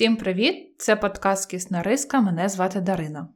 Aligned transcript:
Всім 0.00 0.16
привіт! 0.16 0.74
Це 0.78 0.96
подкаст 0.96 1.50
Кісна 1.50 1.82
Риска. 1.82 2.20
Мене 2.20 2.48
звати 2.48 2.80
Дарина. 2.80 3.28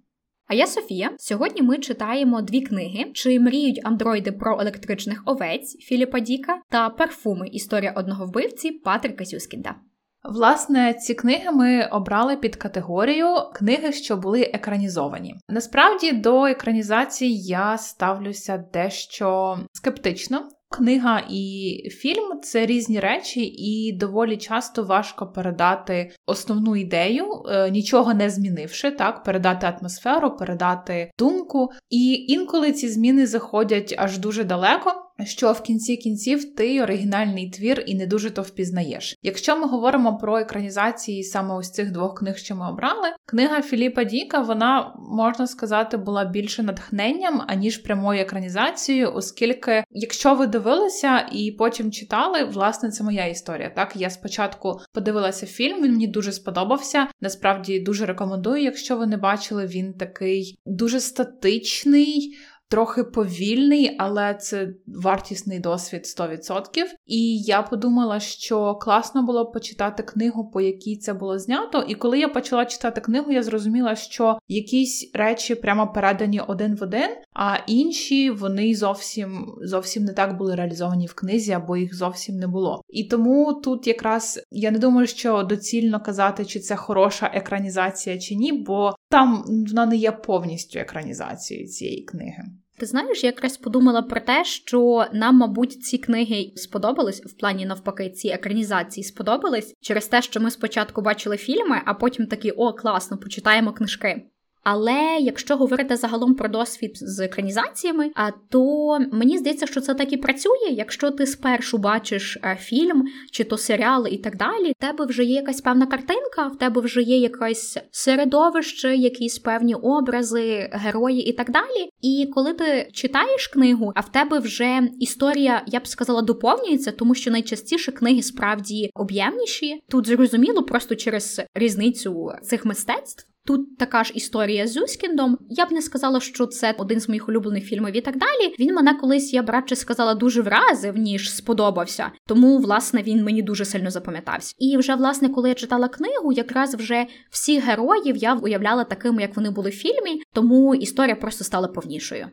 А 0.46 0.54
я 0.54 0.66
Софія. 0.66 1.10
Сьогодні 1.18 1.62
ми 1.62 1.78
читаємо 1.78 2.42
дві 2.42 2.60
книги: 2.60 3.04
Чи 3.14 3.40
мріють 3.40 3.80
андроїди 3.84 4.32
про 4.32 4.60
електричних 4.60 5.22
овець 5.26 5.76
Філіпа 5.76 6.20
Діка 6.20 6.60
та 6.70 6.90
Парфуми. 6.90 7.48
Історія 7.48 7.92
одного 7.96 8.26
вбивці 8.26 8.70
Патрика 8.70 9.24
Сюскінда. 9.24 9.74
Власне, 10.22 10.94
ці 10.94 11.14
книги 11.14 11.50
ми 11.52 11.86
обрали 11.86 12.36
під 12.36 12.56
категорію 12.56 13.26
книги, 13.54 13.92
що 13.92 14.16
були 14.16 14.42
екранізовані. 14.42 15.34
Насправді 15.48 16.12
до 16.12 16.46
екранізації 16.46 17.42
я 17.42 17.78
ставлюся 17.78 18.64
дещо 18.72 19.58
скептично. 19.72 20.48
Книга 20.74 21.22
і 21.30 21.76
фільм 21.90 22.40
це 22.42 22.66
різні 22.66 23.00
речі, 23.00 23.40
і 23.44 23.92
доволі 23.92 24.36
часто 24.36 24.82
важко 24.82 25.26
передати 25.26 26.12
основну 26.26 26.76
ідею, 26.76 27.42
е, 27.48 27.70
нічого 27.70 28.14
не 28.14 28.30
змінивши, 28.30 28.90
так 28.90 29.22
передати 29.22 29.66
атмосферу, 29.66 30.36
передати 30.36 31.10
думку. 31.18 31.70
І 31.90 32.24
інколи 32.28 32.72
ці 32.72 32.88
зміни 32.88 33.26
заходять 33.26 33.94
аж 33.98 34.18
дуже 34.18 34.44
далеко 34.44 35.03
що 35.24 35.52
в 35.52 35.62
кінці 35.62 35.96
кінців 35.96 36.54
ти 36.54 36.82
оригінальний 36.82 37.50
твір 37.50 37.84
і 37.86 37.94
не 37.94 38.06
дуже 38.06 38.30
то 38.30 38.42
впізнаєш. 38.42 39.16
Якщо 39.22 39.56
ми 39.56 39.66
говоримо 39.66 40.16
про 40.16 40.38
екранізації 40.38 41.22
саме 41.22 41.54
ось 41.54 41.70
цих 41.70 41.92
двох 41.92 42.18
книг, 42.18 42.36
що 42.36 42.56
ми 42.56 42.70
обрали, 42.70 43.08
книга 43.26 43.62
Філіпа 43.62 44.04
Діка, 44.04 44.40
вона 44.40 44.94
можна 45.10 45.46
сказати, 45.46 45.96
була 45.96 46.24
більше 46.24 46.62
натхненням, 46.62 47.42
аніж 47.46 47.78
прямою 47.78 48.20
екранізацією, 48.20 49.12
оскільки, 49.14 49.84
якщо 49.90 50.34
ви 50.34 50.46
дивилися 50.46 51.28
і 51.32 51.52
потім 51.58 51.92
читали, 51.92 52.44
власне, 52.44 52.90
це 52.90 53.04
моя 53.04 53.26
історія. 53.26 53.70
Так, 53.70 53.92
я 53.96 54.10
спочатку 54.10 54.80
подивилася 54.92 55.46
фільм, 55.46 55.82
він 55.82 55.92
мені 55.92 56.06
дуже 56.06 56.32
сподобався. 56.32 57.06
Насправді 57.20 57.80
дуже 57.80 58.06
рекомендую, 58.06 58.62
якщо 58.62 58.96
ви 58.96 59.06
не 59.06 59.16
бачили, 59.16 59.66
він 59.66 59.92
такий 59.92 60.58
дуже 60.66 61.00
статичний 61.00 62.36
трохи 62.68 63.04
повільний, 63.04 63.96
але 63.98 64.34
це 64.34 64.68
вартісний 64.86 65.58
досвід 65.60 66.02
100%. 66.18 66.60
І 67.06 67.38
я 67.38 67.62
подумала, 67.62 68.20
що 68.20 68.74
класно 68.74 69.22
було 69.22 69.50
почитати 69.50 70.02
книгу, 70.02 70.50
по 70.50 70.60
якій 70.60 70.96
це 70.96 71.14
було 71.14 71.38
знято. 71.38 71.84
І 71.88 71.94
коли 71.94 72.18
я 72.18 72.28
почала 72.28 72.64
читати 72.64 73.00
книгу, 73.00 73.32
я 73.32 73.42
зрозуміла, 73.42 73.96
що 73.96 74.38
якісь 74.48 75.10
речі 75.14 75.54
прямо 75.54 75.92
передані 75.92 76.40
один 76.40 76.74
в 76.76 76.82
один, 76.82 77.10
а 77.32 77.56
інші 77.66 78.30
вони 78.30 78.74
зовсім 78.74 79.54
зовсім 79.62 80.04
не 80.04 80.12
так 80.12 80.36
були 80.36 80.54
реалізовані 80.54 81.06
в 81.06 81.14
книзі, 81.14 81.52
або 81.52 81.76
їх 81.76 81.94
зовсім 81.94 82.36
не 82.36 82.46
було. 82.46 82.80
І 82.88 83.04
тому 83.04 83.54
тут 83.54 83.86
якраз 83.86 84.40
я 84.50 84.70
не 84.70 84.78
думаю, 84.78 85.06
що 85.06 85.42
доцільно 85.42 86.00
казати, 86.00 86.44
чи 86.44 86.60
це 86.60 86.76
хороша 86.76 87.30
екранізація 87.34 88.18
чи 88.18 88.34
ні, 88.34 88.52
бо 88.52 88.94
там 89.10 89.44
вона 89.68 89.86
не 89.86 89.96
є 89.96 90.12
повністю 90.12 90.78
екранізацією 90.78 91.68
цієї 91.68 92.02
книги. 92.02 92.44
Ти 92.78 92.86
знаєш, 92.86 93.24
я 93.24 93.30
якраз 93.30 93.56
подумала 93.56 94.02
про 94.02 94.20
те, 94.20 94.44
що 94.44 95.06
нам, 95.12 95.36
мабуть, 95.36 95.82
ці 95.82 95.98
книги 95.98 96.52
сподобались 96.56 97.24
в 97.24 97.32
плані 97.32 97.66
навпаки, 97.66 98.10
ці 98.10 98.28
екранізації 98.28 99.04
сподобались 99.04 99.74
через 99.80 100.06
те, 100.08 100.22
що 100.22 100.40
ми 100.40 100.50
спочатку 100.50 101.02
бачили 101.02 101.36
фільми, 101.36 101.80
а 101.84 101.94
потім 101.94 102.26
такі 102.26 102.50
о, 102.50 102.72
класно, 102.72 103.18
почитаємо 103.18 103.72
книжки. 103.72 104.22
Але 104.64 105.16
якщо 105.20 105.56
говорити 105.56 105.96
загалом 105.96 106.34
про 106.34 106.48
досвід 106.48 106.90
з 106.94 107.20
екранізаціями, 107.20 108.10
то 108.48 108.98
мені 109.12 109.38
здається, 109.38 109.66
що 109.66 109.80
це 109.80 109.94
так 109.94 110.12
і 110.12 110.16
працює. 110.16 110.68
Якщо 110.70 111.10
ти 111.10 111.26
спершу 111.26 111.78
бачиш 111.78 112.38
е, 112.44 112.58
фільм 112.60 113.04
чи 113.32 113.44
то 113.44 113.58
серіали 113.58 114.10
і 114.10 114.18
так 114.18 114.36
далі, 114.36 114.70
в 114.70 114.80
тебе 114.80 115.06
вже 115.06 115.24
є 115.24 115.34
якась 115.34 115.60
певна 115.60 115.86
картинка, 115.86 116.46
в 116.46 116.58
тебе 116.58 116.80
вже 116.80 117.02
є 117.02 117.18
якесь 117.18 117.78
середовище, 117.90 118.96
якісь 118.96 119.38
певні 119.38 119.74
образи, 119.74 120.70
герої 120.72 121.20
і 121.28 121.32
так 121.32 121.50
далі. 121.50 121.90
І 122.00 122.30
коли 122.34 122.52
ти 122.52 122.88
читаєш 122.92 123.48
книгу, 123.48 123.92
а 123.94 124.00
в 124.00 124.12
тебе 124.12 124.38
вже 124.38 124.88
історія, 125.00 125.62
я 125.66 125.80
б 125.80 125.86
сказала, 125.86 126.22
доповнюється, 126.22 126.92
тому 126.92 127.14
що 127.14 127.30
найчастіше 127.30 127.92
книги 127.92 128.22
справді 128.22 128.90
об'ємніші. 128.94 129.82
Тут 129.88 130.06
зрозуміло, 130.06 130.62
просто 130.62 130.94
через 130.94 131.42
різницю 131.54 132.30
цих 132.42 132.64
мистецтв. 132.64 133.33
Тут 133.46 133.78
така 133.78 134.04
ж 134.04 134.12
історія 134.14 134.66
з 134.66 134.76
Юскіндом. 134.76 135.38
Я 135.50 135.66
б 135.66 135.72
не 135.72 135.82
сказала, 135.82 136.20
що 136.20 136.46
це 136.46 136.74
один 136.78 137.00
з 137.00 137.08
моїх 137.08 137.28
улюблених 137.28 137.64
фільмів 137.64 137.96
і 137.96 138.00
так 138.00 138.18
далі. 138.18 138.54
Він 138.58 138.74
мене 138.74 138.94
колись, 138.94 139.32
я 139.32 139.42
б 139.42 139.50
радше 139.50 139.76
сказала, 139.76 140.14
дуже 140.14 140.42
вразив, 140.42 140.96
ніж 140.96 141.34
сподобався. 141.34 142.10
Тому, 142.26 142.58
власне, 142.58 143.02
він 143.02 143.24
мені 143.24 143.42
дуже 143.42 143.64
сильно 143.64 143.90
запам'ятався. 143.90 144.54
І 144.58 144.76
вже, 144.76 144.94
власне, 144.94 145.28
коли 145.28 145.48
я 145.48 145.54
читала 145.54 145.88
книгу, 145.88 146.32
якраз 146.32 146.74
вже 146.74 147.06
всіх 147.30 147.64
героїв 147.64 148.16
я 148.16 148.34
уявляла 148.34 148.84
такими, 148.84 149.22
як 149.22 149.36
вони 149.36 149.50
були 149.50 149.70
в 149.70 149.74
фільмі, 149.74 150.22
тому 150.32 150.74
історія 150.74 151.16
просто 151.16 151.44
стала 151.44 151.68
повнішою. 151.68 152.26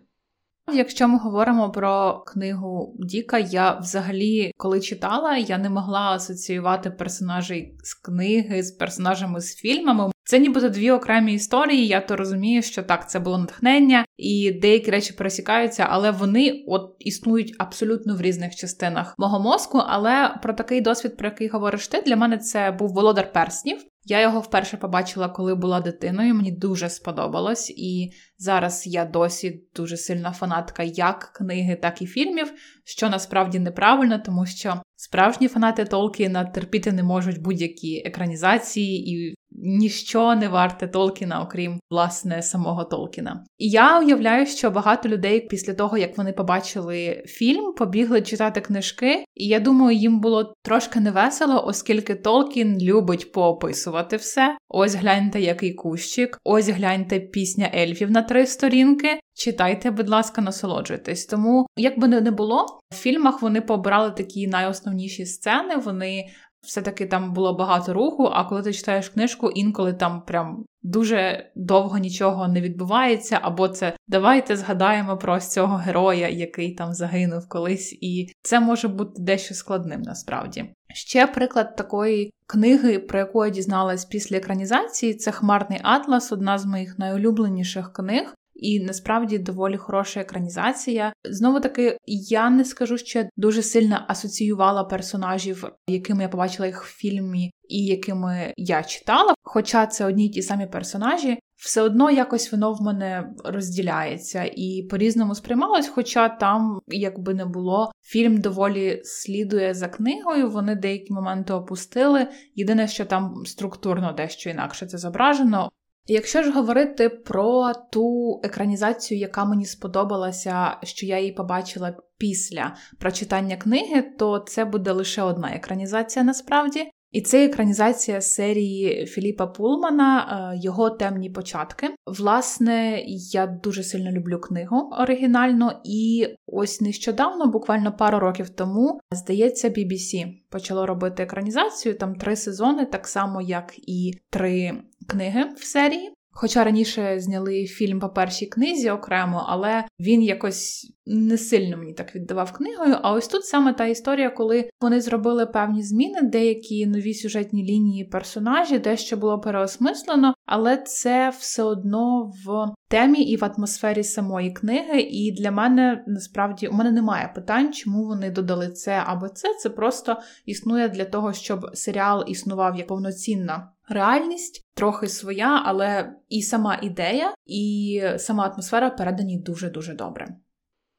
Якщо 0.74 1.08
ми 1.08 1.18
говоримо 1.18 1.72
про 1.72 2.24
книгу 2.28 2.96
Діка, 3.00 3.38
я 3.40 3.74
взагалі, 3.74 4.52
коли 4.58 4.80
читала, 4.80 5.38
я 5.38 5.58
не 5.58 5.70
могла 5.70 6.12
асоціювати 6.12 6.92
персонажей 6.92 7.76
з 7.84 7.94
книги 7.94 8.64
з 8.64 8.72
персонажами 8.72 9.42
з 9.42 9.56
фільмами. 9.56 10.12
Це 10.24 10.40
нібито 10.40 10.70
дві 10.70 10.92
окремі 10.92 11.34
історії. 11.34 11.88
Я 11.88 12.02
то 12.02 12.16
розумію, 12.16 12.62
що 12.62 12.84
так, 12.84 13.10
це 13.10 13.20
було 13.20 13.38
натхнення, 13.38 14.06
і 14.18 14.52
деякі 14.62 14.92
речі 14.92 15.14
пересікаються, 15.14 15.88
але 15.90 16.12
вони 16.12 16.64
от 16.68 16.96
існують 17.00 17.56
абсолютно 17.60 18.16
в 18.16 18.22
різних 18.22 18.56
частинах 18.56 19.16
мого 19.18 19.40
мозку. 19.40 19.82
Але 19.88 20.40
про 20.44 20.54
такий 20.54 20.82
досвід, 20.82 21.18
про 21.18 21.28
який 21.28 21.48
говориш 21.48 21.88
ти, 21.88 22.02
для 22.02 22.16
мене 22.16 22.38
це 22.38 22.72
був 22.72 22.90
володар 22.90 23.34
перснів. 23.34 23.91
Я 24.04 24.22
його 24.22 24.40
вперше 24.40 24.78
побачила, 24.78 25.30
коли 25.30 25.56
була 25.56 25.82
дитиною. 25.82 26.36
Мені 26.36 26.52
дуже 26.52 26.90
сподобалось, 26.90 27.70
і 27.70 28.12
зараз 28.38 28.88
я 28.88 29.06
досі 29.06 29.64
дуже 29.76 29.98
сильна 29.98 30.32
фанатка 30.32 30.84
як 30.84 31.32
книги, 31.36 31.76
так 31.76 32.02
і 32.02 32.06
фільмів, 32.06 32.54
що 32.86 33.10
насправді 33.10 33.60
неправильно, 33.60 34.20
тому 34.26 34.46
що 34.46 34.82
справжні 34.96 35.48
фанати 35.48 35.86
Толкіна 35.86 36.46
терпіти 36.46 36.92
не 36.92 37.04
можуть 37.04 37.42
будь-які 37.42 38.04
екранізації 38.06 39.12
і 39.12 39.36
ніщо 39.52 40.36
не 40.36 40.48
варте 40.48 40.88
Толкіна, 40.88 41.42
окрім 41.42 41.80
власне 41.90 42.42
самого 42.42 42.84
Толкіна. 42.84 43.44
І 43.58 43.70
я 43.70 44.00
уявляю, 44.00 44.46
що 44.46 44.72
багато 44.72 45.10
людей 45.10 45.40
після 45.40 45.74
того, 45.74 45.98
як 45.98 46.18
вони 46.18 46.34
побачили 46.34 47.24
фільм, 47.26 47.74
побігли 47.74 48.22
читати 48.22 48.62
книжки, 48.62 49.26
і 49.36 49.48
я 49.48 49.60
думаю, 49.60 49.98
їм 49.98 50.20
було 50.20 50.54
трошки 50.64 51.00
невесело, 51.00 51.66
оскільки 51.66 52.16
Толкін 52.16 52.82
любить 52.82 53.32
поописувати 53.32 54.16
все. 54.16 54.58
Ось 54.70 54.96
гляньте, 54.96 55.42
який 55.42 55.74
кущик, 55.74 56.38
ось 56.44 56.70
гляньте 56.70 57.20
пісня 57.20 57.72
ельфів 57.76 58.12
на 58.12 58.22
три 58.22 58.46
сторінки. 58.46 59.20
Читайте, 59.34 59.92
будь 59.92 60.10
ласка, 60.10 60.42
насолоджуйтесь. 60.42 61.26
Тому, 61.26 61.68
як 61.78 62.00
би 62.00 62.08
не 62.08 62.32
було, 62.32 62.80
в 62.92 62.96
фільмах 62.96 63.42
вони 63.42 63.62
побрали 63.62 64.12
такі 64.12 64.48
найосновніші 64.48 65.26
сцени. 65.26 65.76
Вони 65.76 66.26
все-таки 66.62 67.06
там 67.06 67.34
було 67.34 67.54
багато 67.54 67.94
руху, 67.94 68.30
а 68.34 68.44
коли 68.44 68.62
ти 68.62 68.74
читаєш 68.74 69.10
книжку, 69.10 69.50
інколи 69.50 69.94
там 69.94 70.22
прям 70.22 70.66
дуже 70.84 71.52
довго 71.56 71.98
нічого 71.98 72.48
не 72.48 72.62
відбувається, 72.62 73.40
або 73.42 73.68
це 73.68 73.94
давайте 74.08 74.58
згадаємо 74.58 75.18
про 75.18 75.40
цього 75.40 75.76
героя, 75.76 76.30
який 76.30 76.76
там 76.76 76.94
загинув 76.94 77.50
колись, 77.50 77.98
і 78.02 78.28
це 78.42 78.60
може 78.60 78.88
бути 78.88 79.22
дещо 79.22 79.54
складним 79.54 80.02
насправді. 80.02 80.66
Ще 80.94 81.28
приклад 81.28 81.76
такої 81.76 82.34
книги, 82.46 83.00
про 83.00 83.20
яку 83.20 83.46
я 83.46 83.52
дізналась 83.52 84.06
після 84.06 84.38
екранізації, 84.38 85.14
це 85.14 85.32
Хмарний 85.32 85.80
Атлас, 85.84 86.32
одна 86.32 86.58
з 86.58 86.66
моїх 86.66 87.00
найулюбленіших 87.00 87.94
книг 87.94 88.36
і 88.56 88.80
насправді 88.80 89.38
доволі 89.38 89.78
хороша 89.78 90.20
екранізація. 90.20 91.14
Знову 91.24 91.60
таки, 91.60 91.98
я 92.30 92.50
не 92.50 92.66
скажу, 92.66 92.98
що 92.98 93.20
я 93.20 93.30
дуже 93.38 93.62
сильно 93.62 94.06
асоціювала 94.08 94.84
персонажів, 94.84 95.66
якими 95.88 96.24
я 96.24 96.30
побачила 96.30 96.68
їх 96.68 96.84
в 96.84 96.98
фільмі, 96.98 97.52
і 97.70 97.86
якими 97.86 98.54
я 98.58 98.84
читала. 98.84 99.34
Хоча 99.44 99.86
це 99.86 100.06
одні 100.06 100.26
й 100.26 100.30
ті 100.30 100.42
самі 100.42 100.68
персонажі. 100.68 101.40
Все 101.56 101.82
одно 101.82 102.12
якось 102.12 102.52
воно 102.52 102.74
в 102.74 102.82
мене 102.82 103.34
розділяється 103.46 104.52
і 104.56 104.88
по-різному 104.90 105.36
сприймалось, 105.36 105.88
хоча 105.88 106.30
там, 106.30 106.80
якби 106.88 107.34
не 107.34 107.46
було, 107.46 107.92
фільм 108.02 108.42
доволі 108.42 109.02
слідує 109.04 109.74
за 109.74 109.88
книгою, 109.88 110.50
вони 110.50 110.76
деякі 110.76 111.14
моменти 111.14 111.54
опустили. 111.54 112.28
Єдине, 112.56 112.88
що 112.88 113.06
там 113.06 113.44
структурно 113.46 114.14
дещо 114.14 114.50
інакше 114.50 114.86
це 114.86 114.98
зображено. 114.98 115.72
Якщо 116.08 116.44
ж 116.44 116.52
говорити 116.52 117.10
про 117.10 117.72
ту 117.92 118.40
екранізацію, 118.44 119.20
яка 119.20 119.46
мені 119.46 119.66
сподобалася, 119.66 120.78
що 120.84 121.06
я 121.06 121.20
її 121.20 121.32
побачила 121.32 121.96
після 122.18 122.76
прочитання 123.00 123.56
книги, 123.56 124.02
то 124.02 124.40
це 124.40 124.66
буде 124.66 124.92
лише 124.92 125.22
одна 125.22 125.52
екранізація 125.56 126.26
насправді. 126.26 126.92
І 127.12 127.22
це 127.22 127.46
екранізація 127.46 128.22
серії 128.22 129.06
Філіпа 129.06 129.48
Пулмана, 129.48 130.52
е, 130.54 130.60
його 130.64 130.90
темні 130.90 131.30
початки. 131.30 131.90
Власне, 132.08 133.04
я 133.08 133.48
дуже 133.48 133.84
сильно 133.84 134.12
люблю 134.12 134.40
книгу 134.40 134.92
оригінально, 135.00 135.82
і 135.84 136.28
ось 136.48 136.82
нещодавно, 136.82 137.48
буквально 137.48 137.98
пару 137.98 138.20
років 138.20 138.50
тому, 138.50 139.00
здається, 139.12 139.70
BBC 139.70 140.26
почало 140.50 140.86
робити 140.86 141.24
екранізацію. 141.24 141.98
Там 141.98 142.16
три 142.16 142.36
сезони, 142.36 142.86
так 142.86 143.08
само 143.08 143.42
як 143.42 143.74
і 143.78 144.14
три 144.30 144.82
книги 145.12 145.46
в 145.58 145.64
серії. 145.64 146.12
Хоча 146.34 146.64
раніше 146.64 147.20
зняли 147.20 147.66
фільм 147.66 148.00
по 148.00 148.10
першій 148.10 148.46
книзі 148.46 148.90
окремо, 148.90 149.46
але 149.48 149.84
він 150.00 150.22
якось 150.24 150.94
не 151.06 151.38
сильно 151.38 151.78
мені 151.78 151.94
так 151.94 152.16
віддавав 152.16 152.52
книгою. 152.52 152.96
А 153.02 153.12
ось 153.12 153.28
тут 153.28 153.46
саме 153.46 153.74
та 153.74 153.86
історія, 153.86 154.30
коли 154.30 154.70
вони 154.82 155.02
зробили 155.02 155.46
певні 155.46 155.84
зміни, 155.84 156.22
деякі 156.22 156.86
нові 156.86 157.14
сюжетні 157.14 157.64
лінії 157.64 158.04
персонажі, 158.04 158.80
дещо 158.80 159.18
було 159.18 159.40
переосмислено, 159.40 160.34
але 160.46 160.78
це 160.78 161.30
все 161.40 161.64
одно 161.64 162.32
в 162.46 162.74
темі 162.90 163.22
і 163.22 163.38
в 163.38 163.46
атмосфері 163.46 164.04
самої 164.04 164.52
книги. 164.52 165.02
І 165.02 165.32
для 165.32 165.52
мене 165.52 166.04
насправді 166.08 166.68
у 166.68 166.74
мене 166.74 166.92
немає 166.92 167.32
питань, 167.36 167.74
чому 167.74 168.06
вони 168.06 168.32
додали 168.32 168.70
це 168.70 169.04
або 169.06 169.30
це. 169.30 169.48
Це 169.60 169.70
просто 169.70 170.18
існує 170.46 170.90
для 170.90 171.06
того, 171.06 171.34
щоб 171.34 171.60
серіал 171.74 172.26
існував 172.28 172.76
як 172.76 172.88
повноцінна 172.88 173.72
реальність, 173.92 174.62
трохи 174.76 175.08
своя, 175.08 175.62
але 175.66 176.14
і 176.30 176.42
сама 176.42 176.80
ідея, 176.84 177.34
і 177.46 178.02
сама 178.18 178.48
атмосфера 178.48 178.90
передані 178.90 179.38
дуже 179.38 179.70
дуже 179.70 179.94
добре. 179.94 180.28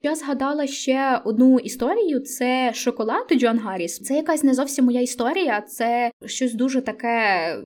Я 0.05 0.15
згадала 0.15 0.67
ще 0.67 1.21
одну 1.25 1.59
історію: 1.59 2.21
це 2.21 2.73
шоколад 2.75 3.27
Джон 3.33 3.59
Гарріс. 3.59 3.99
Це 3.99 4.15
якась 4.15 4.43
не 4.43 4.55
зовсім 4.55 4.85
моя 4.85 5.01
історія, 5.01 5.61
це 5.61 6.11
щось 6.27 6.55
дуже 6.55 6.81
таке 6.81 7.13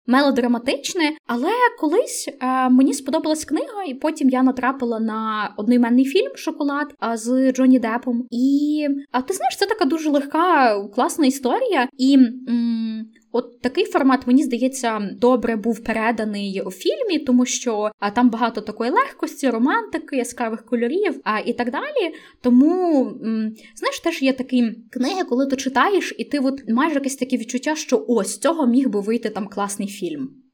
мелодраматичне. 0.07 1.13
Але 1.27 1.51
колись 1.81 2.29
е, 2.43 2.69
мені 2.69 2.95
сподобалась 2.95 3.45
книга, 3.45 3.85
і 3.87 3.95
потім 3.95 4.29
я 4.29 4.43
натрапила 4.43 5.01
на 5.01 5.55
одноіменний 5.57 6.05
фільм 6.05 6.37
Шоколад 6.37 6.95
е, 7.13 7.17
з 7.17 7.53
Джонні 7.53 7.79
Депом. 7.79 8.27
І 8.31 8.87
а 9.13 9.23
ти 9.23 9.35
знаєш, 9.35 9.57
це 9.57 9.67
така 9.67 9.85
дуже 9.85 10.11
легка, 10.11 10.81
класна 10.95 11.27
історія. 11.27 11.89
І 11.99 12.15
м- 12.15 13.07
От 13.37 13.61
такий 13.61 13.85
формат, 13.85 14.27
мені 14.27 14.43
здається, 14.43 15.11
добре 15.21 15.57
був 15.57 15.85
переданий 15.85 16.63
у 16.67 16.71
фільмі, 16.71 17.19
тому 17.19 17.47
що 17.47 17.91
там 18.15 18.31
багато 18.31 18.61
такої 18.61 18.91
легкості, 18.91 19.51
романтики, 19.51 20.17
яскравих 20.17 20.65
кольорів 20.65 21.21
а, 21.25 21.39
і 21.39 21.53
так 21.53 21.71
далі. 21.71 22.15
Тому, 22.41 23.05
знаєш, 23.77 24.01
теж 24.05 24.23
є 24.23 24.33
такі 24.33 24.73
книги, 24.91 25.25
коли 25.25 25.47
ти 25.47 25.57
читаєш, 25.57 26.15
і 26.19 26.25
ти 26.25 26.39
от 26.39 26.69
маєш 26.69 26.95
якесь 26.95 27.17
таке 27.17 27.37
відчуття, 27.37 27.75
що 27.75 28.05
ось 28.09 28.29
з 28.29 28.39
цього 28.39 28.67
міг 28.67 28.89
би 28.89 29.01
вийти 29.01 29.31
там 29.31 29.49
класний 29.49 29.89
фільм. 29.89 30.46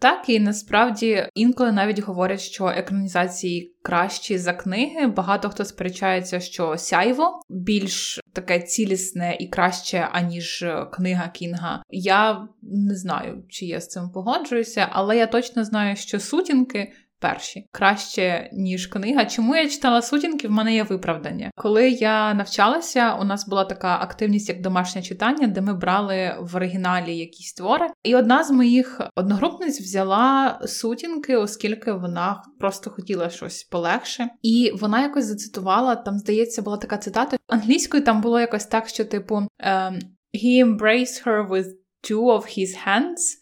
Так, 0.00 0.28
і 0.28 0.40
насправді 0.40 1.26
інколи 1.34 1.72
навіть 1.72 1.98
говорять, 1.98 2.40
що 2.40 2.68
екранізації 2.68 3.74
кращі 3.82 4.38
за 4.38 4.52
книги. 4.52 5.06
Багато 5.06 5.50
хто 5.50 5.64
сперечається, 5.64 6.40
що 6.40 6.78
сяйво 6.78 7.40
більш 7.48 8.20
таке 8.32 8.60
цілісне 8.60 9.36
і 9.40 9.48
краще, 9.48 10.08
аніж 10.12 10.64
книга 10.92 11.28
Кінга. 11.28 11.82
Я 11.90 12.48
не 12.62 12.94
знаю, 12.96 13.44
чи 13.48 13.66
я 13.66 13.80
з 13.80 13.88
цим 13.88 14.10
погоджуюся, 14.10 14.88
але 14.90 15.16
я 15.16 15.26
точно 15.26 15.64
знаю, 15.64 15.96
що 15.96 16.20
сутінки 16.20 16.92
перші 17.20 17.66
краще 17.72 18.50
ніж 18.52 18.86
книга. 18.86 19.24
Чому 19.24 19.56
я 19.56 19.68
читала 19.68 20.02
сутінки? 20.02 20.48
В 20.48 20.50
мене 20.50 20.74
є 20.74 20.82
виправдання. 20.82 21.50
Коли 21.56 21.90
я 21.90 22.34
навчалася, 22.34 23.14
у 23.14 23.24
нас 23.24 23.48
була 23.48 23.64
така 23.64 23.98
активність, 24.00 24.48
як 24.48 24.60
домашнє 24.60 25.02
читання, 25.02 25.46
де 25.46 25.60
ми 25.60 25.74
брали 25.74 26.36
в 26.40 26.56
оригіналі 26.56 27.16
якісь 27.16 27.52
твори. 27.52 27.86
І 28.02 28.14
одна 28.16 28.44
з 28.44 28.50
моїх 28.50 29.00
одногрупниць 29.16 29.80
взяла 29.80 30.60
сутінки, 30.66 31.36
оскільки 31.36 31.92
вона 31.92 32.42
просто 32.58 32.90
хотіла 32.90 33.30
щось 33.30 33.64
полегше. 33.64 34.28
І 34.42 34.72
вона 34.80 35.02
якось 35.02 35.24
зацитувала. 35.24 35.96
Там, 35.96 36.18
здається, 36.18 36.62
була 36.62 36.76
така 36.76 36.98
цитата 36.98 37.36
англійською. 37.48 38.04
Там 38.04 38.20
було 38.20 38.40
якось 38.40 38.66
так, 38.66 38.88
що 38.88 39.04
типу 39.04 39.34
um, 39.34 40.00
he 40.34 40.64
embraced 40.64 41.26
her 41.26 41.48
with 41.48 41.66
two 42.02 42.24
of 42.24 42.42
his 42.58 42.74
hands. 42.86 43.39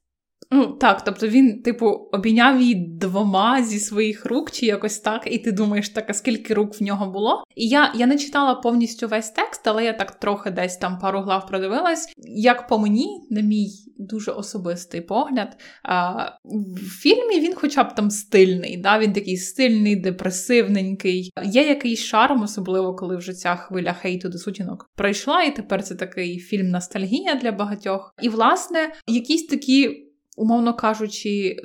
Ну, 0.50 0.66
так, 0.66 1.04
тобто 1.04 1.28
він, 1.28 1.62
типу, 1.62 1.86
обійняв 1.86 2.60
її 2.60 2.74
двома 2.74 3.62
зі 3.62 3.78
своїх 3.78 4.26
рук, 4.26 4.50
чи 4.50 4.66
якось 4.66 4.98
так, 4.98 5.28
і 5.30 5.38
ти 5.38 5.52
думаєш, 5.52 5.88
так, 5.88 6.10
а 6.10 6.14
скільки 6.14 6.54
рук 6.54 6.80
в 6.80 6.82
нього 6.82 7.10
було. 7.10 7.44
І 7.56 7.68
я 7.68 7.92
я 7.94 8.06
не 8.06 8.18
читала 8.18 8.54
повністю 8.54 9.08
весь 9.08 9.30
текст, 9.30 9.68
але 9.68 9.84
я 9.84 9.92
так 9.92 10.18
трохи 10.18 10.50
десь 10.50 10.76
там 10.76 10.98
пару 10.98 11.20
глав 11.20 11.46
продивилась. 11.46 12.12
Як 12.36 12.68
по 12.68 12.78
мені, 12.78 13.26
на 13.30 13.40
мій 13.40 13.68
дуже 13.98 14.30
особистий 14.30 15.00
погляд, 15.00 15.56
а, 15.82 16.24
в 16.44 17.00
фільмі 17.00 17.40
він 17.40 17.54
хоча 17.54 17.84
б 17.84 17.94
там 17.94 18.10
стильний. 18.10 18.76
да, 18.76 18.98
Він 18.98 19.12
такий 19.12 19.36
стильний, 19.36 19.96
депресивненький. 19.96 21.32
Є 21.44 21.68
якийсь 21.68 22.00
шарм, 22.00 22.42
особливо 22.42 22.94
коли 22.94 23.16
вже 23.16 23.32
ця 23.32 23.56
хвиля 23.56 23.92
хейту 23.92 24.28
до 24.28 24.38
сутінок 24.38 24.90
пройшла, 24.96 25.42
і 25.42 25.56
тепер 25.56 25.82
це 25.82 25.94
такий 25.94 26.38
фільм 26.38 26.70
ностальгія 26.70 27.34
для 27.34 27.52
багатьох. 27.52 28.14
І, 28.22 28.28
власне, 28.28 28.78
якісь 29.06 29.46
такі 29.46 30.07
умовно 30.38 30.75
кажучи, 30.75 31.56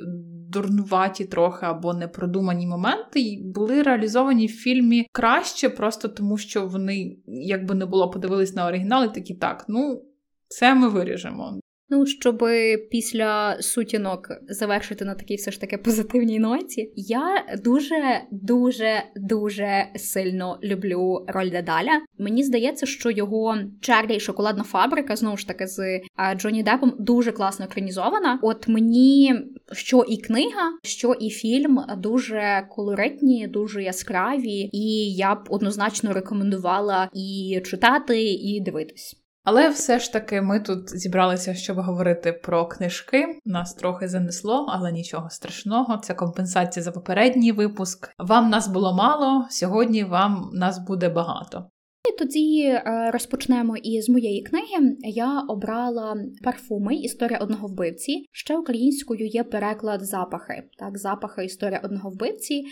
дурнуваті 0.48 1.24
трохи 1.24 1.66
або 1.66 1.94
непродумані 1.94 2.66
моменти 2.66 3.38
були 3.44 3.82
реалізовані 3.82 4.46
в 4.46 4.50
фільмі 4.50 5.06
краще, 5.12 5.68
просто 5.68 6.08
тому 6.08 6.38
що 6.38 6.66
вони, 6.66 7.16
якби 7.26 7.74
не 7.74 7.86
було, 7.86 8.10
подивились 8.10 8.54
на 8.54 8.66
оригінал, 8.66 9.04
і 9.04 9.14
такі 9.14 9.34
так, 9.34 9.64
ну. 9.68 10.02
Це 10.48 10.74
ми 10.74 10.88
виріжемо. 10.88 11.60
Ну, 11.96 12.06
щоб 12.06 12.44
після 12.90 13.56
сутінок 13.60 14.28
завершити 14.48 15.04
на 15.04 15.14
такій 15.14 15.36
все 15.36 15.50
ж 15.50 15.60
таки 15.60 15.78
позитивній 15.78 16.38
ноті, 16.38 16.92
я 16.96 17.44
дуже 17.64 18.20
дуже 18.30 19.02
дуже 19.16 19.86
сильно 19.96 20.58
люблю 20.62 21.24
роль 21.28 21.50
Дедаля. 21.50 22.00
Мені 22.18 22.42
здається, 22.42 22.86
що 22.86 23.10
його 23.10 23.56
Чарлі 23.80 24.16
і 24.16 24.20
шоколадна 24.20 24.62
фабрика 24.62 25.16
знову 25.16 25.36
ж 25.36 25.48
таки 25.48 25.66
з 25.66 26.00
Джонні 26.36 26.62
Депом 26.62 26.94
дуже 26.98 27.32
класно 27.32 27.64
екранізована. 27.64 28.38
От 28.42 28.68
мені 28.68 29.34
що 29.72 30.04
і 30.08 30.16
книга, 30.16 30.72
що 30.82 31.12
і 31.12 31.30
фільм 31.30 31.80
дуже 31.98 32.66
колоритні, 32.70 33.46
дуже 33.46 33.82
яскраві, 33.82 34.70
і 34.72 35.14
я 35.14 35.34
б 35.34 35.38
однозначно 35.48 36.12
рекомендувала 36.12 37.08
і 37.12 37.60
читати, 37.64 38.22
і 38.22 38.60
дивитись. 38.60 39.23
Але 39.44 39.68
все 39.68 39.98
ж 39.98 40.12
таки 40.12 40.42
ми 40.42 40.60
тут 40.60 40.98
зібралися, 40.98 41.54
щоб 41.54 41.80
говорити 41.80 42.32
про 42.32 42.66
книжки. 42.66 43.40
Нас 43.44 43.74
трохи 43.74 44.08
занесло, 44.08 44.66
але 44.68 44.92
нічого 44.92 45.30
страшного. 45.30 45.98
Це 45.98 46.14
компенсація 46.14 46.82
за 46.82 46.92
попередній 46.92 47.52
випуск. 47.52 48.10
Вам 48.18 48.50
нас 48.50 48.68
було 48.68 48.94
мало, 48.94 49.46
сьогодні 49.50 50.04
вам 50.04 50.50
нас 50.52 50.78
буде 50.78 51.08
багато. 51.08 51.70
І 52.08 52.18
тоді 52.18 52.62
е, 52.62 53.10
розпочнемо 53.12 53.76
із 53.76 54.08
моєї 54.08 54.42
книги. 54.42 54.96
Я 55.02 55.40
обрала 55.48 56.16
парфуми 56.42 56.96
Історія 56.96 57.38
одного 57.38 57.68
вбивці. 57.68 58.28
Ще 58.32 58.56
українською 58.56 59.26
є 59.26 59.44
переклад 59.44 60.02
запахи. 60.02 60.62
Так, 60.78 60.98
запахи 60.98 61.44
історія 61.44 61.80
одного 61.84 62.10
вбивці 62.10 62.64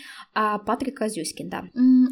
Патріка 0.65 1.09
Зюськінда. 1.09 1.63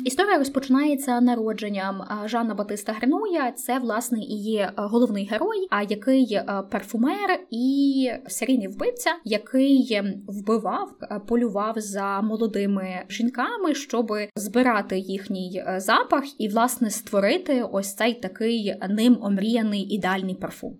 Історія 0.05 0.37
розпочинається 0.37 1.21
народженням 1.21 2.01
Жанна 2.25 2.53
Батиста 2.53 2.93
Гринуя. 2.93 3.51
Це 3.51 3.79
власне 3.79 4.19
і 4.19 4.37
є 4.37 4.71
головний 4.75 5.25
герой, 5.31 5.67
а 5.69 5.81
який 5.81 6.33
е, 6.33 6.63
парфумер 6.71 7.39
і 7.51 8.11
серійний 8.27 8.67
вбивця, 8.67 9.09
який 9.23 10.01
вбивав, 10.27 10.89
е, 11.01 11.21
полював 11.27 11.73
за 11.77 12.21
молодими 12.21 13.03
жінками, 13.09 13.73
щоб 13.73 14.11
збирати 14.35 14.99
їхній 14.99 15.63
запах 15.77 16.23
і 16.41 16.47
власне 16.47 16.89
створити 17.11 17.63
ось 17.71 17.95
цей 17.95 18.13
такий 18.13 18.75
ним 18.89 19.17
омріяний 19.21 19.81
ідеальний 19.81 20.35
парфум. 20.35 20.79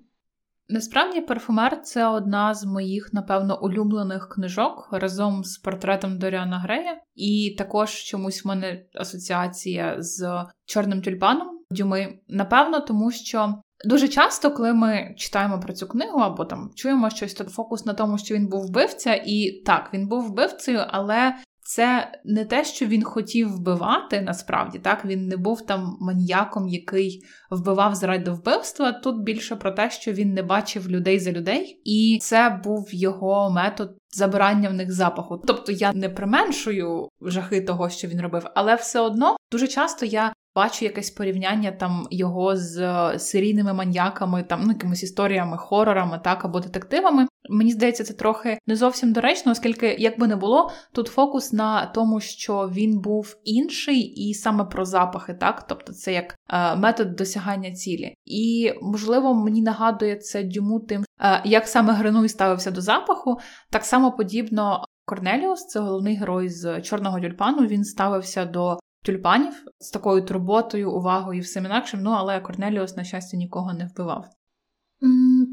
Насправді, 0.69 1.21
парфумер 1.21 1.81
це 1.81 2.07
одна 2.07 2.53
з 2.53 2.65
моїх, 2.65 3.13
напевно, 3.13 3.63
улюблених 3.63 4.29
книжок 4.29 4.89
разом 4.91 5.43
з 5.43 5.57
портретом 5.57 6.19
Доріана 6.19 6.59
Грея, 6.59 7.01
і 7.15 7.55
також 7.57 7.89
чомусь 7.91 8.45
в 8.45 8.47
мене 8.47 8.85
асоціація 8.93 9.95
з 10.00 10.45
чорним 10.65 11.01
тюльпаном 11.01 11.59
Дюми. 11.71 12.19
Напевно, 12.27 12.79
тому 12.79 13.11
що 13.11 13.55
дуже 13.85 14.07
часто, 14.07 14.51
коли 14.51 14.73
ми 14.73 15.15
читаємо 15.17 15.59
про 15.59 15.73
цю 15.73 15.88
книгу 15.88 16.19
або 16.19 16.45
там 16.45 16.71
чуємо 16.75 17.09
щось, 17.09 17.33
то 17.33 17.43
фокус 17.43 17.85
на 17.85 17.93
тому, 17.93 18.17
що 18.17 18.35
він 18.35 18.47
був 18.47 18.67
вбивця, 18.67 19.21
і 19.25 19.63
так, 19.65 19.89
він 19.93 20.07
був 20.07 20.27
вбивцею, 20.27 20.79
але 20.88 21.35
це 21.74 22.12
не 22.25 22.46
те, 22.46 22.63
що 22.63 22.86
він 22.86 23.04
хотів 23.04 23.56
вбивати, 23.56 24.22
насправді 24.22 24.80
так 24.80 25.06
він 25.06 25.28
не 25.28 25.38
був 25.38 25.66
там 25.66 25.98
маніяком, 26.00 26.68
який 26.68 27.24
вбивав 27.51 27.96
заради 27.96 28.32
вбивства. 28.32 28.92
Тут 28.92 29.24
більше 29.24 29.56
про 29.56 29.72
те, 29.72 29.90
що 29.92 30.12
він 30.12 30.34
не 30.34 30.44
бачив 30.44 30.90
людей 30.90 31.20
за 31.20 31.32
людей, 31.32 31.82
і 31.86 32.20
це 32.22 32.62
був 32.63 32.90
його 32.92 33.51
метод 33.51 33.98
забирання 34.10 34.70
в 34.70 34.74
них 34.74 34.92
запаху. 34.92 35.42
Тобто 35.48 35.72
я 35.72 35.94
не 35.94 36.10
применшую 36.10 37.10
жахи 37.22 37.62
того, 37.62 37.90
що 37.90 38.08
він 38.08 38.22
робив, 38.22 38.46
але 38.56 38.75
все 38.75 39.00
одно 39.00 39.36
дуже 39.51 39.68
часто 39.68 40.06
я 40.06 40.34
бачу 40.55 40.86
якесь 40.86 41.12
порівняння 41.12 41.72
там 41.72 42.08
його 42.12 42.55
з 42.55 42.79
серійними 43.20 43.74
маньяками, 43.74 44.43
там 44.43 44.62
ну 44.63 44.67
якимись 44.67 45.03
історіями, 45.03 45.58
хорорами, 45.58 46.22
так 46.24 46.46
або 46.46 46.60
детективами. 46.60 47.27
Мені 47.50 47.72
здається, 47.72 48.03
це 48.03 48.13
трохи 48.13 48.58
не 48.67 48.75
зовсім 48.75 49.13
доречно, 49.13 49.51
оскільки, 49.51 49.96
як 50.00 50.20
би 50.20 50.27
не 50.27 50.36
було, 50.36 50.72
тут 50.93 51.08
фокус 51.08 51.53
на 51.53 51.86
тому, 51.86 52.20
що 52.20 52.72
він 52.74 53.00
був 53.00 53.38
інший, 53.43 54.00
і 54.00 54.34
саме 54.34 54.65
про 54.65 54.86
запахи, 54.86 55.34
так, 55.34 55.67
тобто 55.67 55.93
це 55.93 56.13
як 56.13 56.36
е, 56.50 56.75
метод 56.75 57.15
досягання 57.15 57.72
цілі. 57.72 58.13
І 58.25 58.74
можливо, 58.81 59.34
мені 59.34 59.62
нагадує 59.62 60.15
це 60.15 60.43
дюму 60.43 60.79
тим, 60.79 61.03
е, 61.22 61.41
як 61.46 61.67
саме 61.67 61.93
Гринуй 61.93 62.29
ставився 62.29 62.72
до 62.72 62.81
запаху, 62.81 63.39
так 63.70 63.86
само 63.86 64.12
подібно. 64.12 64.86
Корнеліус, 65.05 65.67
це 65.67 65.79
головний 65.79 66.15
герой 66.15 66.50
з 66.50 66.81
чорного 66.81 67.20
тюльпану. 67.20 67.67
Він 67.67 67.84
ставився 67.84 68.46
до 68.46 68.79
тюльпанів 69.03 69.53
з 69.79 69.89
такою 69.89 70.22
турботою, 70.22 70.91
увагою 70.91 71.41
всім 71.41 71.65
інакшим. 71.65 72.01
Ну 72.01 72.10
але 72.10 72.39
Корнеліус, 72.39 72.98
на 72.98 73.03
щастя, 73.03 73.38
нікого 73.38 73.74
не 73.74 73.86
вбивав. 73.86 74.25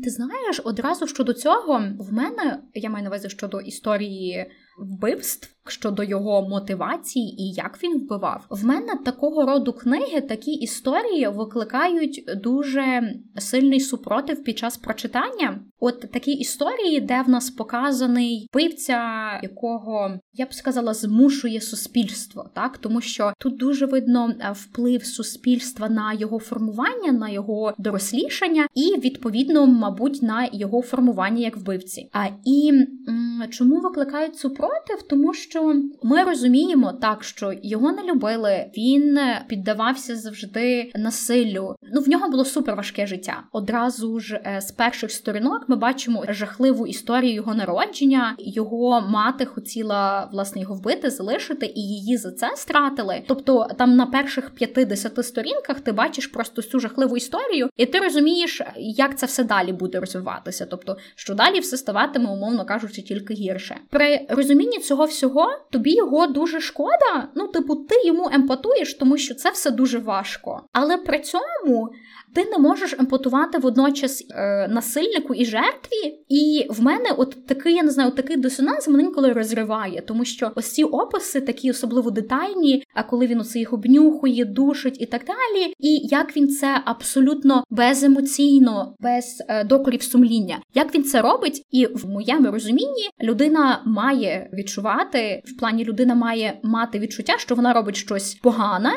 Ти 0.04 0.10
знаєш, 0.10 0.60
одразу 0.64 1.06
щодо 1.06 1.34
цього, 1.34 1.82
в 1.98 2.12
мене 2.12 2.62
я 2.74 2.90
маю 2.90 3.04
на 3.04 3.10
увазі 3.10 3.28
щодо 3.28 3.60
історії 3.60 4.50
вбивств 4.78 5.57
щодо 5.70 6.02
його 6.02 6.48
мотивації 6.48 7.42
і 7.42 7.50
як 7.52 7.78
він 7.82 7.98
вбивав. 7.98 8.46
В 8.50 8.64
мене 8.64 8.94
такого 9.04 9.46
роду 9.46 9.72
книги, 9.72 10.20
такі 10.20 10.50
історії 10.52 11.28
викликають 11.28 12.30
дуже 12.42 13.14
сильний 13.38 13.80
супротив 13.80 14.44
під 14.44 14.58
час 14.58 14.76
прочитання. 14.76 15.60
От 15.80 16.00
такі 16.00 16.32
історії, 16.32 17.00
де 17.00 17.22
в 17.22 17.28
нас 17.30 17.50
показаний 17.50 18.48
вбивця, 18.52 19.00
якого 19.42 20.10
я 20.32 20.46
б 20.46 20.54
сказала, 20.54 20.94
змушує 20.94 21.60
суспільство, 21.60 22.50
так 22.54 22.78
тому 22.78 23.00
що 23.00 23.32
тут 23.38 23.56
дуже 23.56 23.86
видно 23.86 24.32
е, 24.40 24.52
вплив 24.52 25.04
суспільства 25.04 25.88
на 25.88 26.12
його 26.12 26.38
формування, 26.38 27.12
на 27.12 27.28
його 27.28 27.72
дорослішання, 27.78 28.66
і 28.74 29.00
відповідно, 29.00 29.66
мабуть, 29.66 30.22
на 30.22 30.48
його 30.52 30.82
формування 30.82 31.38
як 31.40 31.56
вбивці. 31.56 32.10
А 32.12 32.26
і 32.44 32.68
м- 33.08 33.46
чому 33.50 33.80
викликають 33.80 34.36
супротив? 34.38 35.02
Тому 35.10 35.34
що 35.34 35.57
що 35.58 35.82
ми 36.02 36.24
розуміємо 36.24 36.92
так, 36.92 37.24
що 37.24 37.52
його 37.62 37.92
не 37.92 38.02
любили, 38.02 38.66
він 38.76 39.18
піддавався 39.48 40.16
завжди 40.16 40.90
насиллю. 40.94 41.76
Ну 41.94 42.00
в 42.00 42.08
нього 42.08 42.28
було 42.28 42.44
супер 42.44 42.76
важке 42.76 43.06
життя. 43.06 43.42
Одразу 43.52 44.20
ж 44.20 44.40
е, 44.44 44.60
з 44.60 44.72
перших 44.72 45.12
сторінок 45.12 45.64
ми 45.68 45.76
бачимо 45.76 46.24
жахливу 46.28 46.86
історію 46.86 47.34
його 47.34 47.54
народження. 47.54 48.34
Його 48.38 49.00
мати 49.00 49.44
хотіла 49.44 50.28
власне 50.32 50.60
його 50.60 50.74
вбити, 50.74 51.10
залишити, 51.10 51.66
і 51.66 51.80
її 51.80 52.16
за 52.16 52.30
це 52.30 52.52
стратили. 52.56 53.22
Тобто, 53.28 53.68
там 53.78 53.96
на 53.96 54.06
перших 54.06 54.50
50 54.50 55.26
сторінках 55.26 55.80
ти 55.80 55.92
бачиш 55.92 56.26
просто 56.26 56.62
цю 56.62 56.80
жахливу 56.80 57.16
історію, 57.16 57.70
і 57.76 57.86
ти 57.86 57.98
розумієш, 57.98 58.62
як 58.76 59.18
це 59.18 59.26
все 59.26 59.44
далі 59.44 59.72
буде 59.72 60.00
розвиватися. 60.00 60.66
Тобто, 60.66 60.96
що 61.14 61.34
далі 61.34 61.60
все 61.60 61.76
ставатиме, 61.76 62.30
умовно 62.30 62.64
кажучи, 62.64 63.02
тільки 63.02 63.34
гірше. 63.34 63.76
При 63.90 64.26
розумінні 64.28 64.78
цього 64.78 65.04
всього 65.04 65.47
тобі 65.70 65.94
його 65.94 66.26
дуже 66.26 66.60
шкода. 66.60 67.28
Ну, 67.34 67.48
типу, 67.48 67.76
ти 67.76 68.06
йому 68.06 68.30
емпатуєш, 68.32 68.94
тому 68.94 69.16
що 69.16 69.34
це 69.34 69.50
все 69.50 69.70
дуже 69.70 69.98
важко. 69.98 70.62
Але 70.72 70.96
при 70.96 71.20
цьому 71.20 71.90
ти 72.38 72.44
не 72.44 72.58
можеш 72.58 72.92
емпатувати 72.98 73.58
водночас 73.58 74.26
е, 74.30 74.68
насильнику 74.68 75.34
і 75.34 75.44
жертві. 75.44 76.18
І 76.28 76.66
в 76.70 76.82
мене 76.82 77.10
от 77.16 77.46
такий, 77.46 77.74
я 77.74 77.82
не 77.82 77.90
знаю, 77.90 78.10
такий 78.10 78.36
дисонанс 78.36 78.88
мене 78.88 79.02
інколи 79.02 79.32
розриває, 79.32 80.02
тому 80.06 80.24
що 80.24 80.50
ось 80.54 80.72
ці 80.72 80.84
описи 80.84 81.40
такі 81.40 81.70
особливо 81.70 82.10
детальні, 82.10 82.82
а 82.94 83.02
коли 83.02 83.26
він 83.26 83.40
оце 83.40 83.58
їх 83.58 83.72
обнюхує, 83.72 84.44
душить 84.44 85.00
і 85.00 85.06
так 85.06 85.22
далі. 85.26 85.72
І 85.78 86.00
як 86.06 86.36
він 86.36 86.48
це 86.48 86.80
абсолютно 86.84 87.64
беземоційно, 87.70 88.94
без 89.00 89.42
е, 89.48 89.64
докорів 89.64 90.02
сумління, 90.02 90.58
як 90.74 90.94
він 90.94 91.04
це 91.04 91.22
робить, 91.22 91.62
і 91.70 91.86
в 91.86 92.08
моєму 92.08 92.50
розумінні 92.50 93.08
людина 93.22 93.82
має 93.86 94.50
відчувати 94.52 95.42
в 95.44 95.58
плані 95.58 95.84
людина 95.84 96.14
має 96.14 96.60
мати 96.62 96.98
відчуття, 96.98 97.34
що 97.38 97.54
вона 97.54 97.72
робить 97.72 97.96
щось 97.96 98.34
погане 98.34 98.90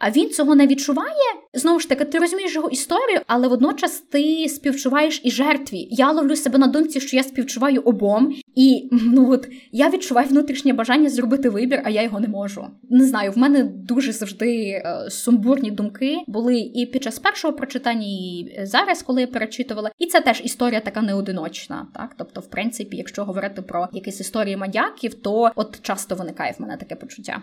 а 0.00 0.10
він 0.10 0.30
цього 0.30 0.54
не 0.54 0.66
відчуває. 0.66 1.14
Знову 1.54 1.80
ж 1.80 1.88
таки, 1.88 2.04
ти 2.04 2.18
розумієш 2.18 2.54
його 2.54 2.68
історію, 2.68 3.20
але 3.26 3.48
водночас 3.48 4.00
ти 4.00 4.48
співчуваєш 4.48 5.20
і 5.24 5.30
жертві. 5.30 5.88
Я 5.90 6.12
ловлю 6.12 6.36
себе 6.36 6.58
на 6.58 6.66
думці, 6.66 7.00
що 7.00 7.16
я 7.16 7.22
співчуваю 7.22 7.80
обом, 7.80 8.34
і 8.54 8.88
ну 8.92 9.32
от 9.32 9.48
я 9.72 9.90
відчуваю 9.90 10.28
внутрішнє 10.28 10.72
бажання 10.72 11.10
зробити 11.10 11.48
вибір, 11.48 11.82
а 11.84 11.90
я 11.90 12.02
його 12.02 12.20
не 12.20 12.28
можу. 12.28 12.66
Не 12.90 13.04
знаю, 13.04 13.32
в 13.32 13.38
мене 13.38 13.64
дуже 13.64 14.12
завжди 14.12 14.66
е, 14.66 15.10
сумбурні 15.10 15.70
думки 15.70 16.18
були 16.26 16.58
і 16.58 16.86
під 16.86 17.02
час 17.02 17.18
першого 17.18 17.54
прочитання, 17.54 18.06
і 18.06 18.52
зараз, 18.62 19.02
коли 19.02 19.20
я 19.20 19.26
перечитувала. 19.26 19.90
І 19.98 20.06
це 20.06 20.20
теж 20.20 20.42
історія 20.44 20.80
така 20.80 21.02
неодиночна. 21.02 21.86
Так, 21.94 22.14
тобто, 22.18 22.40
в 22.40 22.50
принципі, 22.50 22.96
якщо 22.96 23.24
говорити 23.24 23.62
про 23.62 23.88
якісь 23.92 24.20
історії 24.20 24.56
маньяків, 24.56 25.14
то 25.14 25.50
от 25.56 25.82
часто 25.82 26.14
виникає 26.14 26.54
в 26.58 26.62
мене 26.62 26.76
таке 26.76 26.96
почуття 26.96 27.42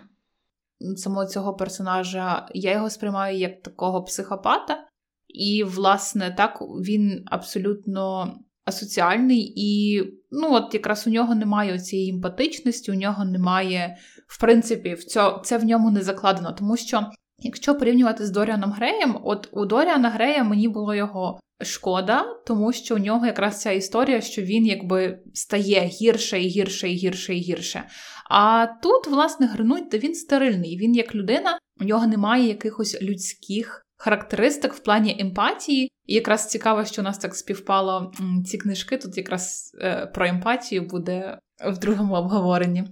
самого 0.96 1.26
цього 1.26 1.54
персонажа, 1.54 2.48
я 2.54 2.72
його 2.72 2.90
сприймаю 2.90 3.38
як 3.38 3.62
такого 3.62 4.02
психопата, 4.02 4.84
і, 5.28 5.64
власне, 5.64 6.34
так 6.36 6.58
він 6.60 7.22
абсолютно 7.26 8.34
асоціальний, 8.64 9.52
і 9.56 10.02
ну, 10.30 10.54
от 10.54 10.74
якраз 10.74 11.06
у 11.06 11.10
нього 11.10 11.34
немає 11.34 11.78
цієї 11.78 12.10
емпатичності, 12.10 12.92
у 12.92 12.94
нього 12.94 13.24
немає, 13.24 13.96
в 14.26 14.40
принципі, 14.40 14.94
в 14.94 15.04
цьо, 15.04 15.42
це 15.44 15.58
в 15.58 15.64
ньому 15.64 15.90
не 15.90 16.02
закладено, 16.02 16.52
тому 16.52 16.76
що. 16.76 17.06
Якщо 17.40 17.74
порівнювати 17.74 18.26
з 18.26 18.30
Доріаном 18.30 18.72
Греєм, 18.72 19.20
от 19.24 19.48
у 19.52 19.66
Доріана 19.66 20.10
Грея 20.10 20.44
мені 20.44 20.68
було 20.68 20.94
його 20.94 21.40
шкода, 21.60 22.24
тому 22.46 22.72
що 22.72 22.94
у 22.94 22.98
нього 22.98 23.26
якраз 23.26 23.60
ця 23.60 23.70
історія, 23.70 24.20
що 24.20 24.42
він 24.42 24.66
якби 24.66 25.18
стає 25.34 25.80
гірше 25.80 26.42
і 26.42 26.48
гірше 26.48 26.88
і 26.88 26.94
гірше 26.94 27.34
і 27.34 27.40
гірше. 27.40 27.84
А 28.28 28.66
тут, 28.66 29.06
власне, 29.06 29.46
Гринуть, 29.46 29.94
він 29.94 30.14
стерильний. 30.14 30.76
Він 30.76 30.94
як 30.94 31.14
людина, 31.14 31.58
у 31.80 31.84
нього 31.84 32.06
немає 32.06 32.48
якихось 32.48 33.02
людських 33.02 33.82
характеристик 33.96 34.74
в 34.74 34.78
плані 34.78 35.16
емпатії. 35.20 35.90
І 36.06 36.14
якраз 36.14 36.48
цікаво, 36.48 36.84
що 36.84 37.02
у 37.02 37.04
нас 37.04 37.18
так 37.18 37.34
співпало 37.34 38.12
ці 38.46 38.58
книжки. 38.58 38.96
Тут 38.96 39.16
якраз 39.16 39.72
е, 39.80 40.06
про 40.06 40.26
емпатію 40.26 40.82
буде 40.82 41.38
в 41.72 41.78
другому 41.78 42.14
обговоренні. 42.14 42.84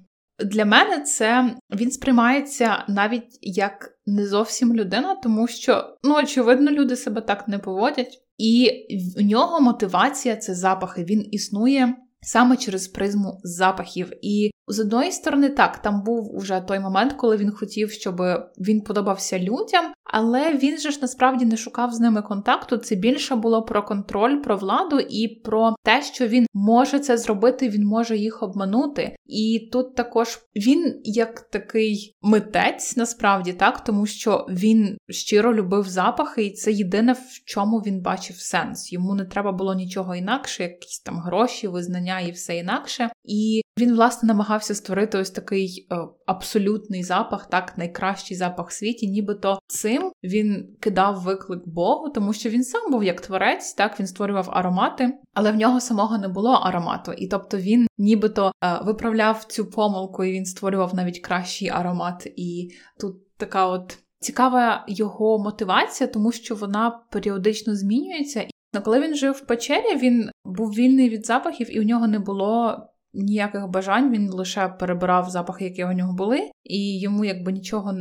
Для 0.45 0.65
мене 0.65 1.01
це 1.01 1.55
він 1.75 1.91
сприймається 1.91 2.85
навіть 2.89 3.39
як 3.43 3.99
не 4.07 4.27
зовсім 4.27 4.77
людина, 4.77 5.15
тому 5.15 5.49
що, 5.49 5.97
ну, 6.05 6.15
очевидно, 6.15 6.71
люди 6.71 6.97
себе 6.97 7.21
так 7.21 7.49
не 7.49 7.59
поводять. 7.59 8.19
І 8.39 8.71
в 9.17 9.23
нього 9.23 9.61
мотивація 9.61 10.37
це 10.37 10.55
запахи. 10.55 11.05
Він 11.05 11.29
існує 11.31 11.97
саме 12.23 12.57
через 12.57 12.89
призму 12.89 13.41
запахів. 13.43 14.13
І 14.23 14.51
з 14.69 14.81
одної 14.81 15.13
сторони, 15.13 15.49
так, 15.49 15.79
там 15.79 16.03
був 16.03 16.37
уже 16.37 16.61
той 16.61 16.81
момент, 16.81 17.13
коли 17.13 17.37
він 17.37 17.51
хотів, 17.51 17.91
щоб 17.91 18.23
він 18.59 18.81
подобався 18.81 19.39
людям, 19.39 19.93
але 20.05 20.55
він 20.55 20.79
же 20.79 20.91
ж 20.91 20.99
насправді 21.03 21.45
не 21.45 21.57
шукав 21.57 21.93
з 21.93 22.01
ними 22.01 22.23
контакту. 22.23 22.77
Це 22.77 22.95
більше 22.95 23.37
було 23.37 23.63
про 23.63 23.83
контроль, 23.83 24.37
про 24.37 24.57
владу 24.57 25.01
і 25.01 25.29
про 25.29 25.77
те, 25.83 26.03
що 26.03 26.27
він 26.27 26.47
може 26.55 26.99
це 26.99 27.19
зробити, 27.19 27.69
він 27.69 27.87
може 27.87 28.17
їх 28.17 28.43
обманути. 28.43 29.17
І 29.27 29.69
тут 29.73 29.95
також 29.95 30.39
він 30.57 31.01
як 31.05 31.41
такий 31.41 32.17
митець, 32.23 32.97
насправді 32.97 33.53
так, 33.53 33.85
тому 33.85 34.07
що 34.07 34.47
він 34.51 34.99
щиро 35.09 35.55
любив 35.55 35.89
запахи, 35.89 36.45
і 36.45 36.53
це 36.53 36.73
єдине, 36.73 37.13
в 37.13 37.45
чому 37.45 37.79
він 37.79 38.01
бачив 38.01 38.37
сенс. 38.37 38.93
Йому 38.93 39.15
не 39.15 39.25
треба 39.25 39.53
було 39.53 39.75
нічого 39.75 40.15
інакше, 40.15 40.63
якісь 40.63 41.01
там 41.01 41.19
гроші, 41.19 41.69
визнання 41.69 42.21
і 42.21 42.31
все 42.31 42.57
інакше. 42.57 43.11
І 43.25 43.63
він, 43.79 43.95
власне, 43.95 44.27
намагався 44.27 44.56
створити 44.75 45.19
ось 45.19 45.31
такий 45.31 45.87
е, 45.93 45.97
абсолютний 46.27 47.03
запах, 47.03 47.49
так, 47.49 47.79
найкращий 47.79 48.37
запах 48.37 48.69
в 48.69 48.73
світі, 48.73 49.09
нібито 49.09 49.59
цим 49.67 50.13
він 50.25 50.77
кидав 50.81 51.23
виклик 51.23 51.69
Богу, 51.69 52.11
тому 52.11 52.33
що 52.33 52.49
він 52.49 52.65
сам 52.65 52.91
був 52.91 53.05
як 53.05 53.21
творець, 53.21 53.75
так 53.75 54.01
він 54.01 54.07
створював 54.07 54.49
аромати, 54.51 55.13
але 55.35 55.53
в 55.53 55.57
нього 55.57 55.81
самого 55.81 56.19
не 56.19 56.29
було 56.29 56.51
аромату. 56.51 57.13
І 57.13 57.29
тобто 57.29 57.57
він 57.57 57.87
нібито 57.99 58.53
е, 58.65 58.81
виправляв 58.85 59.45
цю 59.45 59.71
помилку, 59.71 60.25
і 60.25 60.33
він 60.33 60.45
створював 60.45 60.95
навіть 60.95 61.19
кращий 61.19 61.69
аромат. 61.69 62.33
І 62.37 62.71
тут 63.01 63.37
така 63.37 63.67
от. 63.67 63.99
Цікава 64.21 64.85
його 64.89 65.39
мотивація, 65.39 66.09
тому 66.09 66.33
що 66.33 66.55
вона 66.55 67.01
періодично 67.11 67.75
змінюється. 67.75 68.47
Коли 68.85 69.01
він 69.01 69.15
жив 69.15 69.33
в 69.33 69.41
печері, 69.41 69.97
він 69.97 70.31
був 70.45 70.71
вільний 70.71 71.09
від 71.09 71.27
запахів, 71.27 71.77
і 71.77 71.81
у 71.81 71.83
нього 71.83 72.07
не 72.07 72.19
було 72.19 72.77
ніяких 73.17 73.69
бажань, 73.69 74.11
він 74.11 74.31
лише 74.31 74.69
перебирав 74.69 75.31
запахи, 75.31 75.65
які 75.65 75.85
у 75.85 75.93
нього 75.93 76.13
були, 76.13 76.51
і 76.65 77.01
йому 77.01 77.25
якби 77.25 77.53
нічого 77.53 77.93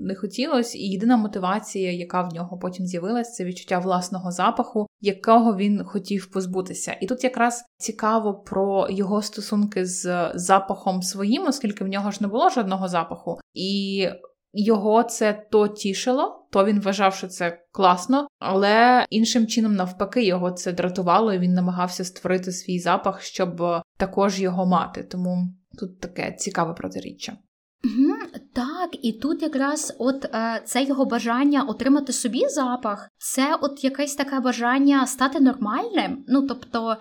не 0.00 0.14
хотілося. 0.14 0.78
І 0.78 0.82
єдина 0.82 1.16
мотивація, 1.16 1.92
яка 1.92 2.22
в 2.22 2.34
нього 2.34 2.58
потім 2.58 2.86
з'явилася, 2.86 3.32
це 3.32 3.44
відчуття 3.44 3.78
власного 3.78 4.30
запаху, 4.30 4.86
якого 5.00 5.56
він 5.56 5.84
хотів 5.84 6.30
позбутися. 6.30 6.96
І 7.00 7.06
тут 7.06 7.24
якраз 7.24 7.64
цікаво 7.78 8.34
про 8.34 8.88
його 8.90 9.22
стосунки 9.22 9.86
з 9.86 10.32
запахом 10.34 11.02
своїм, 11.02 11.46
оскільки 11.46 11.84
в 11.84 11.88
нього 11.88 12.10
ж 12.10 12.18
не 12.20 12.28
було 12.28 12.48
жодного 12.48 12.88
запаху. 12.88 13.38
І 13.54 14.08
його 14.54 15.02
це 15.02 15.46
то 15.50 15.68
тішило, 15.68 16.46
то 16.50 16.64
він 16.64 16.80
вважав, 16.80 17.14
що 17.14 17.28
це 17.28 17.60
класно, 17.72 18.26
але 18.38 19.06
іншим 19.10 19.46
чином, 19.46 19.74
навпаки, 19.74 20.24
його 20.24 20.50
це 20.50 20.72
дратувало, 20.72 21.32
і 21.32 21.38
він 21.38 21.52
намагався 21.52 22.04
створити 22.04 22.52
свій 22.52 22.78
запах, 22.78 23.22
щоб 23.22 23.62
також 24.06 24.40
його 24.40 24.66
мати. 24.66 25.02
Тому 25.02 25.54
тут 25.78 26.00
таке 26.00 26.32
цікаве 26.32 26.74
протиріччя. 26.74 27.36
Угу, 27.84 28.14
Так, 28.54 28.90
і 29.02 29.12
тут 29.12 29.42
якраз 29.42 29.96
от 29.98 30.24
е, 30.24 30.62
це 30.64 30.84
його 30.84 31.04
бажання 31.04 31.62
отримати 31.62 32.12
собі 32.12 32.48
запах, 32.48 33.10
це 33.18 33.58
от 33.60 33.84
якесь 33.84 34.14
таке 34.14 34.40
бажання 34.40 35.06
стати 35.06 35.40
нормальним. 35.40 36.24
Ну 36.28 36.42
тобто 36.42 36.96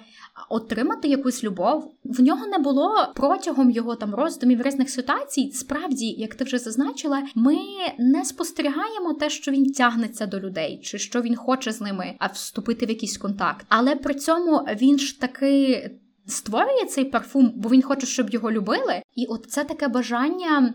отримати 0.49 1.07
якусь 1.07 1.43
любов. 1.43 1.91
В 2.03 2.21
нього 2.21 2.47
не 2.47 2.57
було 2.57 3.13
протягом 3.15 3.71
його 3.71 3.95
там 3.95 4.15
роздумів 4.15 4.61
різних 4.61 4.89
ситуацій. 4.89 5.51
Справді, 5.51 6.05
як 6.05 6.35
ти 6.35 6.43
вже 6.43 6.57
зазначила, 6.57 7.23
ми 7.35 7.57
не 7.99 8.25
спостерігаємо 8.25 9.13
те, 9.13 9.29
що 9.29 9.51
він 9.51 9.71
тягнеться 9.71 10.25
до 10.25 10.39
людей, 10.39 10.81
чи 10.83 10.97
що 10.97 11.21
він 11.21 11.35
хоче 11.35 11.71
з 11.71 11.81
ними 11.81 12.17
вступити 12.33 12.85
в 12.85 12.89
якийсь 12.89 13.17
контакт. 13.17 13.65
Але 13.69 13.95
при 13.95 14.13
цьому 14.13 14.57
він 14.57 14.99
ж 14.99 15.21
таки 15.21 15.91
створює 16.27 16.85
цей 16.85 17.05
парфум, 17.05 17.51
бо 17.55 17.69
він 17.69 17.81
хоче, 17.81 18.07
щоб 18.07 18.29
його 18.29 18.51
любили. 18.51 19.01
І 19.15 19.25
от 19.25 19.45
це 19.49 19.63
таке 19.63 19.87
бажання 19.87 20.73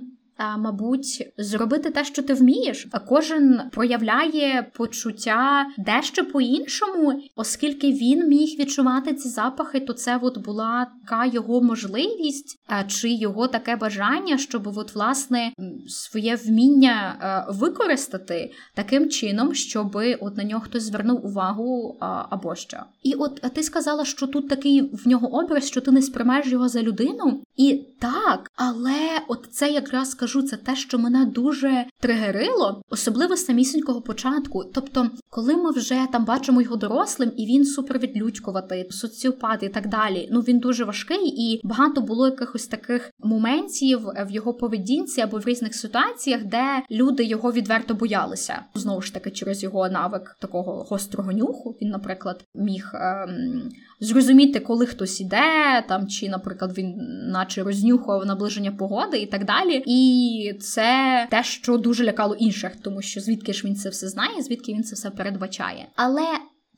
мабуть, 0.58 1.32
зробити 1.38 1.90
те, 1.90 2.04
що 2.04 2.22
ти 2.22 2.34
вмієш. 2.34 2.86
А 2.92 2.98
кожен 2.98 3.60
проявляє 3.72 4.70
почуття 4.74 5.66
дещо 5.78 6.24
по-іншому, 6.24 7.22
оскільки 7.36 7.92
він 7.92 8.28
міг 8.28 8.58
відчувати 8.60 9.14
ці 9.14 9.28
запахи, 9.28 9.80
то 9.80 9.92
це 9.92 10.18
от 10.22 10.38
була 10.38 10.86
така 11.00 11.26
його 11.26 11.62
можливість, 11.62 12.58
чи 12.88 13.10
його 13.10 13.48
таке 13.48 13.76
бажання, 13.76 14.38
щоб 14.38 14.66
от, 14.76 14.94
власне 14.94 15.52
своє 15.88 16.34
вміння 16.36 17.16
використати 17.48 18.50
таким 18.74 19.08
чином, 19.08 19.54
щоб 19.54 19.98
от 20.20 20.36
на 20.36 20.44
нього 20.44 20.60
хтось 20.60 20.82
звернув 20.82 21.26
увагу 21.26 21.96
або 22.30 22.54
що. 22.54 22.76
І 23.02 23.14
от 23.14 23.40
ти 23.54 23.62
сказала, 23.62 24.04
що 24.04 24.26
тут 24.26 24.48
такий 24.48 24.82
в 24.82 25.08
нього 25.08 25.28
образ, 25.38 25.66
що 25.66 25.80
ти 25.80 25.90
не 25.90 26.02
сприймаєш 26.02 26.46
його 26.46 26.68
за 26.68 26.82
людину, 26.82 27.42
і 27.58 27.84
так, 27.98 28.50
але 28.56 29.20
от 29.28 29.48
це 29.50 29.70
якраз 29.70 30.14
кажу, 30.14 30.42
це 30.42 30.56
те, 30.56 30.76
що 30.76 30.98
мене 30.98 31.26
дуже 31.26 31.86
тригерило, 32.00 32.82
особливо 32.90 33.36
з 33.36 33.44
самісінького 33.44 34.02
початку. 34.02 34.64
Тобто, 34.74 35.10
коли 35.30 35.56
ми 35.56 35.70
вже 35.70 36.06
там 36.12 36.24
бачимо 36.24 36.62
його 36.62 36.76
дорослим, 36.76 37.32
і 37.36 37.46
він 37.46 37.64
супервідлюдькуватий, 37.64 38.90
соціопат 38.90 39.62
і 39.62 39.68
так 39.68 39.88
далі. 39.88 40.28
Ну 40.32 40.40
він 40.40 40.58
дуже 40.58 40.84
важкий, 40.84 41.26
і 41.26 41.60
багато 41.64 42.00
було 42.00 42.26
якихось 42.26 42.66
таких 42.66 43.10
моментів 43.18 44.00
в 44.26 44.30
його 44.30 44.54
поведінці 44.54 45.20
або 45.20 45.38
в 45.38 45.44
різних 45.44 45.74
ситуаціях, 45.74 46.44
де 46.44 46.82
люди 46.90 47.24
його 47.24 47.52
відверто 47.52 47.94
боялися. 47.94 48.62
Знову 48.74 49.02
ж 49.02 49.14
таки, 49.14 49.30
через 49.30 49.62
його 49.62 49.88
навик 49.88 50.36
такого 50.40 50.86
гострого 50.90 51.32
нюху. 51.32 51.76
Він, 51.82 51.88
наприклад, 51.88 52.44
міг 52.54 52.90
ем, 52.94 53.70
зрозуміти, 54.00 54.60
коли 54.60 54.86
хтось 54.86 55.20
іде, 55.20 55.84
там 55.88 56.08
чи, 56.08 56.28
наприклад, 56.28 56.78
він 56.78 56.94
наче 57.30 57.62
рознюхував 57.62 58.26
наближення 58.26 58.72
погоди 58.72 59.18
і 59.18 59.26
так 59.26 59.44
далі. 59.44 59.82
І 59.86 60.54
це 60.60 61.26
те, 61.30 61.44
що 61.44 61.78
дуже 61.78 62.04
лякало 62.04 62.34
інших, 62.34 62.72
тому 62.82 63.02
що 63.02 63.20
звідки 63.20 63.52
ж 63.52 63.66
він 63.66 63.76
це 63.76 63.88
все 63.88 64.08
знає, 64.08 64.42
звідки 64.42 64.72
він 64.72 64.84
це 64.84 64.94
все 64.94 65.10
передбачає. 65.10 65.88
Але 65.96 66.26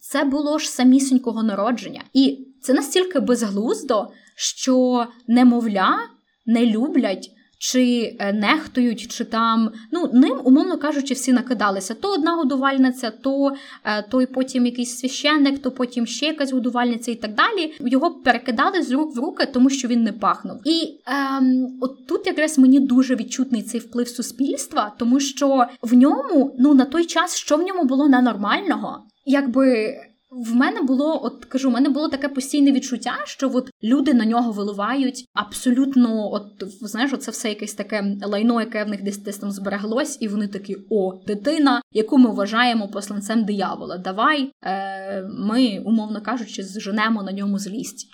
це 0.00 0.25
було 0.25 0.59
ж 0.59 0.71
самісінького 0.71 1.43
народження, 1.43 2.03
і 2.12 2.47
це 2.62 2.73
настільки 2.73 3.21
безглуздо, 3.21 4.09
що 4.37 5.07
немовля 5.27 5.99
не 6.47 6.67
люблять 6.67 7.31
чи 7.62 8.17
е, 8.19 8.33
нехтують, 8.33 9.12
чи 9.12 9.25
там 9.25 9.71
ну 9.93 10.11
ним, 10.12 10.40
умовно 10.45 10.79
кажучи, 10.79 11.14
всі 11.14 11.33
накидалися. 11.33 11.95
То 11.95 12.12
одна 12.12 12.33
годувальниця, 12.33 13.11
то 13.11 13.52
е, 13.85 14.02
той 14.02 14.26
потім 14.26 14.67
якийсь 14.67 14.99
священник, 14.99 15.62
то 15.62 15.71
потім 15.71 16.07
ще 16.07 16.26
якась 16.26 16.52
годувальниця 16.52 17.11
і 17.11 17.14
так 17.14 17.35
далі. 17.35 17.75
Його 17.81 18.11
перекидали 18.11 18.83
з 18.83 18.90
рук 18.90 19.17
в 19.17 19.19
руки, 19.19 19.47
тому 19.52 19.71
що 19.71 19.88
він 19.88 20.02
не 20.02 20.12
пахнув. 20.12 20.57
І 20.64 21.00
ем, 21.07 21.79
от 21.81 22.07
тут 22.07 22.26
якраз 22.26 22.59
мені 22.59 22.81
дуже 22.81 23.14
відчутний 23.14 23.62
цей 23.62 23.81
вплив 23.81 24.09
суспільства, 24.09 24.93
тому 24.99 25.21
що 25.21 25.67
в 25.83 25.95
ньому, 25.95 26.55
ну 26.59 26.75
на 26.75 26.85
той 26.85 27.05
час, 27.05 27.37
що 27.37 27.57
в 27.57 27.62
ньому 27.62 27.85
було 27.85 28.09
ненормального, 28.09 29.03
якби. 29.27 29.96
В 30.31 30.55
мене 30.55 30.83
було, 30.83 31.25
от 31.25 31.45
кажу, 31.45 31.69
в 31.69 31.73
мене 31.73 31.88
було 31.88 32.09
таке 32.09 32.29
постійне 32.29 32.73
відчуття, 32.73 33.14
що 33.25 33.51
от 33.55 33.71
люди 33.83 34.14
на 34.14 34.25
нього 34.25 34.53
виливають 34.53 35.25
абсолютно, 35.35 36.33
от 36.33 36.45
знаєш, 36.81 37.11
це 37.19 37.31
все 37.31 37.49
якесь 37.49 37.75
таке 37.75 38.16
лайно, 38.23 38.61
яке 38.61 38.85
в 38.85 38.88
них 38.88 39.03
десь 39.03 39.19
десь 39.19 39.38
там 39.38 39.51
збереглось, 39.51 40.19
і 40.21 40.29
вони 40.29 40.49
такі: 40.49 40.77
о, 40.90 41.21
дитина, 41.27 41.83
яку 41.93 42.19
ми 42.19 42.31
вважаємо 42.31 42.88
посланцем 42.88 43.45
диявола. 43.45 43.99
Давай 43.99 44.53
е, 44.62 45.23
ми, 45.23 45.83
умовно 45.85 46.23
кажучи, 46.23 46.62
зженемо 46.62 47.23
на 47.23 47.33
ньому 47.33 47.59
злість. 47.59 48.09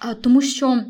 А, 0.00 0.14
Тому 0.14 0.40
що. 0.40 0.84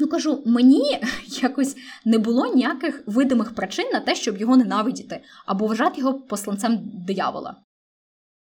Ну 0.00 0.06
кажу, 0.06 0.42
мені 0.46 0.98
якось 1.42 1.76
не 2.04 2.18
було 2.18 2.54
ніяких 2.54 3.02
видимих 3.06 3.54
причин 3.54 3.90
на 3.92 4.00
те, 4.00 4.14
щоб 4.14 4.36
його 4.36 4.56
ненавидіти 4.56 5.20
або 5.46 5.66
вважати 5.66 6.00
його 6.00 6.14
посланцем 6.14 6.78
диявола. 7.06 7.56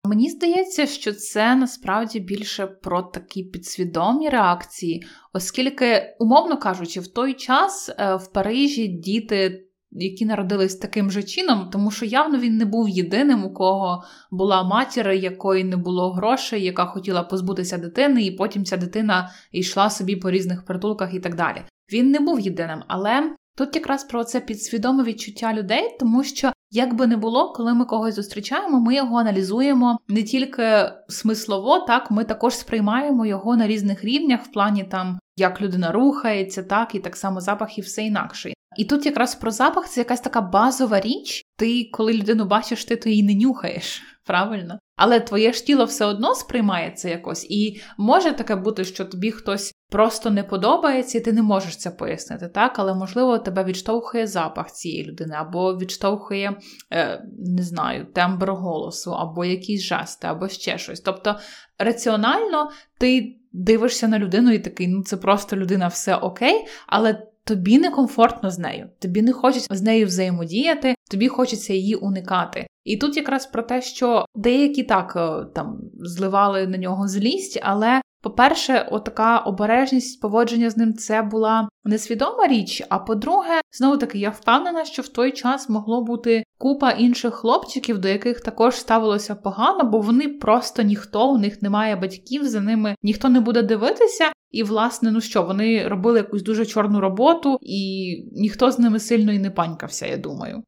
Мені 0.07 0.31
здається, 0.31 0.87
що 0.87 1.13
це 1.13 1.57
насправді 1.57 2.21
більше 2.21 2.67
про 2.67 3.03
такі 3.03 3.43
підсвідомі 3.43 4.29
реакції, 4.29 5.07
оскільки, 5.33 6.17
умовно 6.19 6.59
кажучи, 6.59 7.01
в 7.01 7.07
той 7.07 7.35
час 7.35 7.91
е, 7.99 8.15
в 8.17 8.33
Парижі 8.33 8.89
діти. 8.89 9.63
Які 9.91 10.27
народились 10.27 10.77
таким 10.77 11.11
же 11.11 11.23
чином, 11.23 11.71
тому 11.73 11.91
що 11.91 12.05
явно 12.05 12.39
він 12.39 12.57
не 12.57 12.65
був 12.65 12.89
єдиним, 12.89 13.45
у 13.45 13.53
кого 13.53 14.05
була 14.31 14.63
матір, 14.63 15.11
якої 15.11 15.65
не 15.65 15.77
було 15.77 16.13
грошей, 16.13 16.65
яка 16.65 16.87
хотіла 16.87 17.23
позбутися 17.23 17.79
дитини, 17.79 18.23
і 18.23 18.31
потім 18.31 18.65
ця 18.65 18.77
дитина 18.77 19.31
йшла 19.53 19.91
собі 19.91 20.17
по 20.17 20.31
різних 20.31 20.65
притулках 20.65 21.15
і 21.15 21.21
так 21.21 21.35
далі. 21.35 21.63
Він 21.93 22.11
не 22.11 22.21
був 22.21 22.41
єдиним, 22.41 22.83
але 22.89 23.35
тут 23.57 23.77
якраз 23.77 24.05
про 24.05 24.25
це 24.25 24.41
підсвідоме 24.41 25.05
відчуття 25.05 25.55
людей, 25.55 25.97
тому 26.01 26.25
що 26.25 26.53
як 26.71 26.95
би 26.95 27.07
не 27.07 27.17
було, 27.17 27.53
коли 27.53 27.75
ми 27.75 27.85
когось 27.85 28.15
зустрічаємо, 28.15 28.81
ми 28.81 28.95
його 28.95 29.17
аналізуємо 29.17 29.99
не 30.09 30.23
тільки 30.23 30.91
смислово, 31.09 31.79
так 31.79 32.11
ми 32.11 32.25
також 32.25 32.55
сприймаємо 32.55 33.27
його 33.27 33.57
на 33.57 33.67
різних 33.67 34.05
рівнях, 34.05 34.45
в 34.45 34.53
плані 34.53 34.85
там 34.85 35.19
як 35.37 35.61
людина 35.61 35.93
рухається, 35.93 36.63
так 36.63 36.95
і 36.95 37.01
так 37.01 37.17
само 37.17 37.41
запах 37.41 37.79
і 37.79 37.81
все 37.81 38.03
інакше. 38.03 38.53
І 38.77 38.85
тут 38.85 39.07
якраз 39.07 39.35
про 39.35 39.51
запах 39.51 39.89
це 39.89 40.01
якась 40.01 40.21
така 40.21 40.41
базова 40.41 41.01
річ. 41.01 41.43
Ти, 41.57 41.91
коли 41.93 42.13
людину 42.13 42.45
бачиш, 42.45 42.85
ти 42.85 42.97
то 42.97 43.09
її 43.09 43.23
не 43.23 43.35
нюхаєш, 43.35 44.03
правильно? 44.25 44.79
Але 44.97 45.21
твоє 45.21 45.53
ж 45.53 45.67
тіло 45.67 45.85
все 45.85 46.05
одно 46.05 46.35
сприймає 46.35 46.91
це 46.91 47.11
якось, 47.11 47.47
і 47.51 47.81
може 47.99 48.33
таке 48.33 48.57
бути, 48.57 48.85
що 48.85 49.05
тобі 49.05 49.31
хтось 49.31 49.75
просто 49.89 50.31
не 50.31 50.45
подобається, 50.45 51.19
і 51.19 51.21
ти 51.21 51.33
не 51.33 51.43
можеш 51.43 51.77
це 51.77 51.91
пояснити, 51.91 52.49
так? 52.49 52.79
Але 52.79 52.95
можливо 52.95 53.39
тебе 53.39 53.65
відштовхує 53.65 54.27
запах 54.27 54.73
цієї 54.73 55.05
людини, 55.05 55.35
або 55.39 55.77
відштовхує, 55.77 56.57
е, 56.93 57.25
не 57.39 57.63
знаю, 57.63 58.05
тембр 58.05 58.51
голосу, 58.51 59.13
або 59.13 59.45
якісь 59.45 59.83
жести, 59.83 60.27
або 60.27 60.49
ще 60.49 60.79
щось. 60.79 61.01
Тобто 61.01 61.37
раціонально 61.79 62.71
ти 62.99 63.37
дивишся 63.53 64.09
на 64.09 64.19
людину 64.19 64.53
і 64.53 64.59
такий, 64.59 64.89
ну 64.89 65.03
це 65.03 65.17
просто 65.17 65.57
людина, 65.57 65.89
все 65.89 66.17
окей, 66.17 66.67
але. 66.87 67.23
Тобі 67.49 67.79
некомфортно 67.79 68.51
з 68.51 68.59
нею, 68.59 68.91
тобі 68.99 69.23
не 69.23 69.33
хочеться 69.33 69.77
з 69.77 69.83
нею 69.83 70.07
взаємодіяти, 70.07 70.95
тобі 71.11 71.29
хочеться 71.29 71.73
її 71.73 71.95
уникати. 71.95 72.67
І 72.85 72.97
тут 72.97 73.17
якраз 73.17 73.47
про 73.47 73.63
те, 73.63 73.83
що 73.83 74.25
деякі 74.35 74.83
так 74.83 75.13
е, 75.17 75.47
там 75.55 75.81
зливали 75.95 76.67
на 76.67 76.79
нього 76.79 77.09
злість, 77.09 77.61
але 77.63 78.01
по-перше, 78.27 78.89
отака 78.91 79.39
обережність 79.39 80.21
поводження 80.21 80.71
з 80.71 80.77
ним 80.77 80.95
це 80.95 81.23
була 81.23 81.69
несвідома 81.85 82.47
річ. 82.47 82.83
А 82.89 82.99
по-друге, 82.99 83.61
знову 83.73 83.97
таки, 83.97 84.19
я 84.19 84.31
впевнена, 84.31 84.85
що 84.85 85.03
в 85.03 85.09
той 85.09 85.33
час 85.33 85.69
могло 85.69 86.05
бути 86.05 86.45
купа 86.59 86.91
інших 86.91 87.35
хлопчиків, 87.35 87.99
до 87.99 88.09
яких 88.09 88.41
також 88.41 88.75
ставилося 88.75 89.35
погано, 89.35 89.85
бо 89.85 89.99
вони 89.99 90.29
просто 90.29 90.83
ніхто, 90.83 91.31
у 91.33 91.39
них 91.39 91.63
немає 91.63 91.97
батьків, 91.97 92.45
за 92.45 92.61
ними 92.61 92.95
ніхто 93.03 93.29
не 93.29 93.41
буде 93.41 93.63
дивитися. 93.63 94.25
І, 94.51 94.63
власне, 94.63 95.11
ну 95.11 95.21
що, 95.21 95.43
вони 95.43 95.89
робили 95.89 96.19
якусь 96.19 96.43
дуже 96.43 96.67
чорну 96.67 97.01
роботу, 97.01 97.59
і 97.61 98.15
ніхто 98.33 98.71
з 98.71 98.79
ними 98.79 98.99
сильно 98.99 99.33
і 99.33 99.39
не 99.39 99.51
панькався, 99.51 100.07
я 100.07 100.17
думаю. 100.17 100.63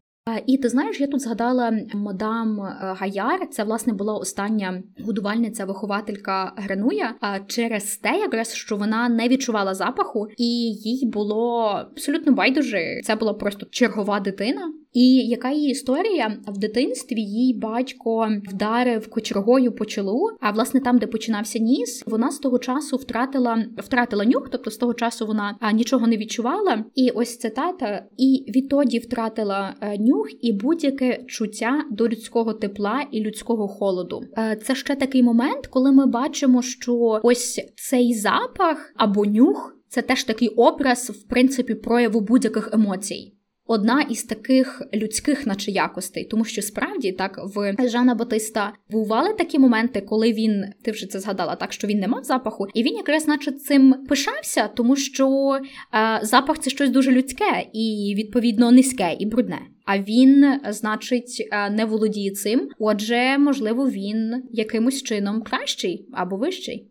І 0.47 0.59
ти 0.59 0.69
знаєш, 0.69 1.01
я 1.01 1.07
тут 1.07 1.21
згадала 1.21 1.73
мадам 1.95 2.61
е, 2.61 2.77
Гаяр. 2.81 3.49
Це 3.51 3.65
власне 3.65 3.93
була 3.93 4.15
остання 4.15 4.83
годувальниця, 5.05 5.65
вихователька 5.65 6.53
Гренуя, 6.57 7.15
А 7.21 7.39
через 7.41 7.97
те, 7.97 8.19
якраз 8.19 8.55
що 8.55 8.77
вона 8.77 9.09
не 9.09 9.29
відчувала 9.29 9.75
запаху, 9.75 10.29
і 10.37 10.47
їй 10.73 11.07
було 11.07 11.61
абсолютно 11.93 12.33
байдуже. 12.33 13.01
Це 13.05 13.17
була 13.17 13.35
просто 13.35 13.67
чергова 13.71 14.21
дитина. 14.21 14.73
І 14.93 15.17
яка 15.17 15.51
її 15.51 15.71
історія 15.71 16.37
в 16.47 16.59
дитинстві 16.59 17.21
їй 17.21 17.55
батько 17.55 18.29
вдарив 18.49 19.11
кочергою 19.11 19.73
по 19.73 19.85
чолу. 19.85 20.29
А 20.41 20.51
власне 20.51 20.81
там, 20.81 20.99
де 20.99 21.07
починався 21.07 21.59
ніс, 21.59 22.05
вона 22.07 22.31
з 22.31 22.39
того 22.39 22.59
часу 22.59 22.97
втратила 22.97 23.65
втратила 23.77 24.25
нюх, 24.25 24.49
тобто 24.53 24.71
з 24.71 24.77
того 24.77 24.95
часу 24.95 25.27
вона 25.27 25.57
а, 25.61 25.73
нічого 25.73 26.07
не 26.07 26.17
відчувала. 26.17 26.85
І 26.95 27.11
ось 27.11 27.39
цитата, 27.39 28.05
і 28.17 28.45
відтоді 28.49 28.99
втратила 28.99 29.75
а, 29.81 29.87
е, 29.87 29.99
нюх 29.99 30.29
і 30.41 30.53
будь-яке 30.53 31.25
чуття 31.27 31.85
до 31.91 32.09
людського 32.09 32.53
тепла 32.53 33.03
і 33.13 33.21
людського 33.21 33.69
холоду. 33.69 34.23
А, 34.37 34.43
е, 34.43 34.57
це 34.57 34.75
ще 34.75 34.95
такий 34.95 35.23
момент, 35.23 35.67
коли 35.67 35.93
ми 35.93 36.07
бачимо, 36.07 36.63
що 36.63 37.21
ось 37.23 37.61
цей 37.77 38.15
запах 38.15 38.93
або 38.97 39.25
нюх. 39.27 39.75
Це 39.91 40.03
теж 40.03 40.25
такий 40.25 40.49
образ, 40.49 41.11
в 41.11 41.29
принципі, 41.29 41.75
прояву 41.75 42.21
будь-яких 42.21 42.71
емоцій 42.73 43.38
одна 43.69 44.01
із 44.01 44.23
таких 44.23 44.83
людських, 44.95 45.47
наче 45.47 45.71
якостей, 45.71 46.25
тому 46.25 46.45
що 46.45 46.63
справді 46.63 47.13
так 47.13 47.41
в 47.55 47.89
Жана 47.89 48.15
Батиста 48.15 48.73
бували 48.91 49.35
такі 49.35 49.59
моменти, 49.59 50.01
коли 50.01 50.33
він 50.33 50.65
ти 50.83 50.91
вже 50.91 51.07
це 51.07 51.21
згадала, 51.21 51.55
так 51.55 51.73
що 51.73 51.87
він 51.87 51.99
не 51.99 52.09
мав 52.09 52.25
запаху, 52.25 52.67
і 52.75 52.83
він 52.83 52.97
якраз, 52.97 53.29
наче, 53.29 53.53
цим 53.53 53.95
пишався, 54.09 54.69
тому 54.69 54.97
що 54.97 55.59
е, 55.95 56.21
запах 56.23 56.59
це 56.59 56.71
щось 56.71 56.91
дуже 56.91 57.13
людське 57.13 57.67
і 57.73 58.15
відповідно 58.17 58.71
низьке 58.71 59.17
і 59.19 59.27
брудне. 59.27 59.61
А 59.85 59.99
він, 59.99 60.61
значить, 60.69 61.49
е, 61.53 61.71
не 61.71 61.85
володіє 61.85 62.31
цим. 62.31 62.69
Отже, 62.79 63.39
можливо, 63.39 63.91
він 63.91 64.43
якимось 64.51 65.03
чином 65.03 65.43
кращий 65.43 66.09
або 66.13 66.37
вищий. 66.37 66.91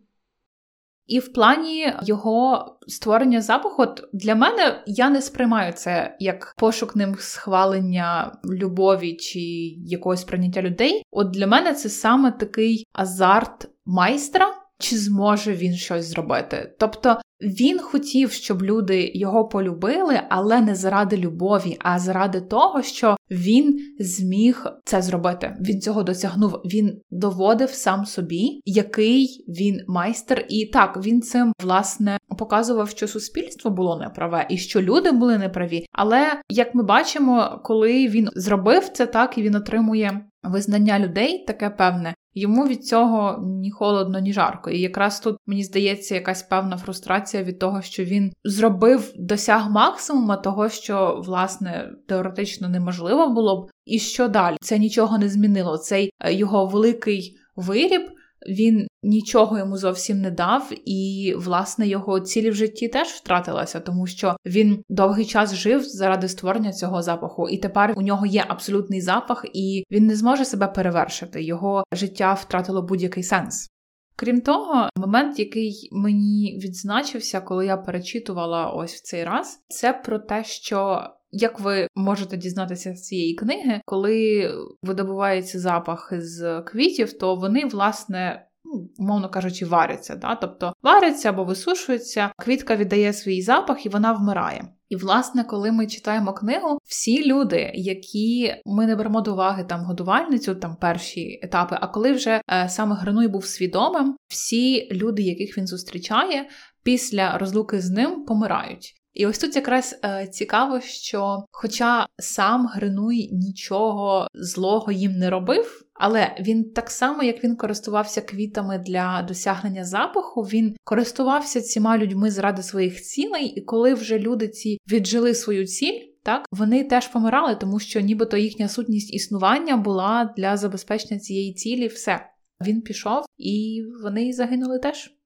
І 1.08 1.18
в 1.18 1.32
плані 1.32 1.92
його 2.02 2.66
створення 2.86 3.40
запаху, 3.40 3.82
от 3.82 4.04
для 4.12 4.34
мене 4.34 4.82
я 4.86 5.10
не 5.10 5.22
сприймаю 5.22 5.72
це 5.72 6.16
як 6.20 6.54
пошук 6.58 6.96
ним 6.96 7.16
схвалення 7.18 8.32
любові 8.44 9.16
чи 9.16 9.40
якогось 9.86 10.24
прийняття 10.24 10.62
людей. 10.62 11.02
От 11.10 11.30
для 11.30 11.46
мене 11.46 11.74
це 11.74 11.88
саме 11.88 12.30
такий 12.32 12.86
азарт 12.92 13.68
майстра, 13.86 14.54
чи 14.78 14.96
зможе 14.96 15.52
він 15.52 15.74
щось 15.74 16.04
зробити. 16.04 16.74
Тобто 16.78 17.20
він 17.40 17.78
хотів, 17.78 18.32
щоб 18.32 18.62
люди 18.62 19.12
його 19.14 19.48
полюбили, 19.48 20.20
але 20.28 20.60
не 20.60 20.74
заради 20.74 21.16
любові, 21.16 21.76
а 21.80 21.98
заради 21.98 22.40
того, 22.40 22.82
що 22.82 23.16
він 23.30 23.78
зміг 23.98 24.66
це 24.84 25.02
зробити. 25.02 25.56
Він 25.60 25.80
цього 25.80 26.02
досягнув. 26.02 26.52
Він 26.64 27.00
доводив 27.10 27.70
сам 27.70 28.06
собі, 28.06 28.60
який 28.64 29.44
він 29.48 29.80
майстер, 29.88 30.44
і 30.48 30.66
так 30.66 31.00
він 31.04 31.22
цим 31.22 31.52
власне 31.62 32.18
показував, 32.38 32.88
що 32.88 33.08
суспільство 33.08 33.70
було 33.70 33.98
неправе 33.98 34.46
і 34.50 34.58
що 34.58 34.82
люди 34.82 35.12
були 35.12 35.38
неправі. 35.38 35.86
Але 35.92 36.40
як 36.48 36.74
ми 36.74 36.82
бачимо, 36.82 37.60
коли 37.64 38.08
він 38.08 38.28
зробив 38.34 38.88
це 38.88 39.06
так 39.06 39.38
і 39.38 39.42
він 39.42 39.54
отримує 39.54 40.24
визнання 40.48 40.98
людей, 40.98 41.44
таке 41.46 41.70
певне, 41.70 42.14
Йому 42.38 42.66
від 42.66 42.86
цього 42.86 43.44
ні 43.46 43.70
холодно, 43.70 44.18
ні 44.18 44.32
жарко. 44.32 44.70
І 44.70 44.80
якраз 44.80 45.20
тут 45.20 45.36
мені 45.46 45.64
здається 45.64 46.14
якась 46.14 46.42
певна 46.42 46.76
фрустрація 46.76 47.42
від 47.42 47.58
того, 47.58 47.82
що 47.82 48.04
він 48.04 48.32
зробив 48.44 49.12
досяг 49.16 49.70
максимума 49.70 50.36
того, 50.36 50.68
що 50.68 51.22
власне 51.24 51.92
теоретично 52.08 52.68
неможливо 52.68 53.28
було 53.28 53.62
б. 53.62 53.70
І 53.84 53.98
що 53.98 54.28
далі? 54.28 54.56
Це 54.60 54.78
нічого 54.78 55.18
не 55.18 55.28
змінило. 55.28 55.78
Цей 55.78 56.10
е, 56.20 56.32
його 56.32 56.66
великий 56.66 57.36
виріб 57.56 58.10
він 58.48 58.86
нічого 59.02 59.58
йому 59.58 59.76
зовсім 59.76 60.20
не 60.20 60.30
дав, 60.30 60.70
і 60.84 61.34
власне 61.36 61.88
його 61.88 62.20
цілі 62.20 62.50
в 62.50 62.54
житті 62.54 62.88
теж 62.88 63.08
втратилася, 63.08 63.80
тому 63.80 64.06
що 64.06 64.36
він 64.46 64.82
довгий 64.88 65.24
час 65.24 65.54
жив 65.54 65.82
заради 65.84 66.28
створення 66.28 66.72
цього 66.72 67.02
запаху, 67.02 67.48
і 67.48 67.58
тепер 67.58 67.94
у 67.96 68.02
нього 68.02 68.26
є 68.26 68.44
абсолютний 68.48 69.00
запах, 69.00 69.44
і 69.52 69.84
він 69.90 70.06
не 70.06 70.16
зможе 70.16 70.44
себе 70.44 70.66
перевершити. 70.66 71.42
Його 71.42 71.84
життя 71.92 72.32
втратило 72.32 72.82
будь-який 72.82 73.22
сенс. 73.22 73.68
Крім 74.16 74.40
того, 74.40 74.88
момент, 74.96 75.38
який 75.38 75.88
мені 75.92 76.60
відзначився, 76.64 77.40
коли 77.40 77.66
я 77.66 77.76
перечитувала 77.76 78.70
ось 78.70 78.94
в 78.94 79.02
цей 79.02 79.24
раз, 79.24 79.60
це 79.68 79.92
про 79.92 80.18
те, 80.18 80.44
що 80.44 81.02
як 81.30 81.60
ви 81.60 81.88
можете 81.94 82.36
дізнатися 82.36 82.94
з 82.94 83.02
цієї 83.02 83.34
книги, 83.34 83.80
коли 83.84 84.50
видобувається 84.82 85.60
запах 85.60 86.12
з 86.12 86.60
квітів, 86.60 87.18
то 87.18 87.34
вони, 87.34 87.64
власне, 87.64 88.46
ну, 88.64 88.88
умовно 88.98 89.28
кажучи, 89.28 89.66
варяться. 89.66 90.16
Да? 90.16 90.34
Тобто 90.34 90.72
варяться 90.82 91.28
або 91.28 91.44
висушуються, 91.44 92.32
квітка 92.38 92.76
віддає 92.76 93.12
свій 93.12 93.42
запах 93.42 93.86
і 93.86 93.88
вона 93.88 94.12
вмирає. 94.12 94.68
І, 94.88 94.96
власне, 94.96 95.44
коли 95.44 95.72
ми 95.72 95.86
читаємо 95.86 96.32
книгу, 96.32 96.78
всі 96.84 97.26
люди, 97.26 97.70
які 97.74 98.54
ми 98.66 98.86
не 98.86 98.96
беремо 98.96 99.20
до 99.20 99.32
уваги 99.32 99.64
там 99.64 99.84
годувальницю, 99.84 100.54
там 100.54 100.76
перші 100.76 101.40
етапи, 101.42 101.78
а 101.80 101.86
коли 101.86 102.12
вже 102.12 102.40
е, 102.50 102.68
саме 102.68 102.96
Грануй 102.96 103.28
був 103.28 103.44
свідомим, 103.44 104.16
всі 104.28 104.88
люди, 104.92 105.22
яких 105.22 105.58
він 105.58 105.66
зустрічає, 105.66 106.48
після 106.82 107.38
розлуки 107.38 107.80
з 107.80 107.90
ним 107.90 108.24
помирають. 108.24 108.94
І 109.18 109.26
ось 109.26 109.38
тут 109.38 109.56
якраз 109.56 110.00
е, 110.04 110.26
цікаво, 110.26 110.80
що, 110.80 111.44
хоча 111.50 112.06
сам 112.18 112.66
Гринуй 112.66 113.28
нічого 113.32 114.28
злого 114.34 114.92
їм 114.92 115.12
не 115.12 115.30
робив, 115.30 115.84
але 115.94 116.36
він 116.40 116.64
так 116.64 116.90
само, 116.90 117.22
як 117.22 117.44
він 117.44 117.56
користувався 117.56 118.20
квітами 118.20 118.78
для 118.78 119.22
досягнення 119.28 119.84
запаху, 119.84 120.42
він 120.42 120.76
користувався 120.84 121.60
цими 121.60 121.98
людьми 121.98 122.30
заради 122.30 122.62
своїх 122.62 123.02
цілей, 123.02 123.46
і 123.46 123.60
коли 123.60 123.94
вже 123.94 124.18
люди 124.18 124.48
ці 124.48 124.78
віджили 124.90 125.34
свою 125.34 125.66
ціль. 125.66 126.00
Так, 126.22 126.46
вони 126.52 126.84
теж 126.84 127.08
помирали, 127.08 127.54
тому 127.54 127.80
що 127.80 128.00
нібито 128.00 128.36
їхня 128.36 128.68
сутність 128.68 129.14
існування 129.14 129.76
була 129.76 130.34
для 130.36 130.56
забезпечення 130.56 131.20
цієї 131.20 131.54
цілі. 131.54 131.86
Все 131.86 132.20
він 132.66 132.82
пішов, 132.82 133.24
і 133.36 133.82
вони 134.02 134.32
загинули 134.32 134.78
теж. 134.78 135.17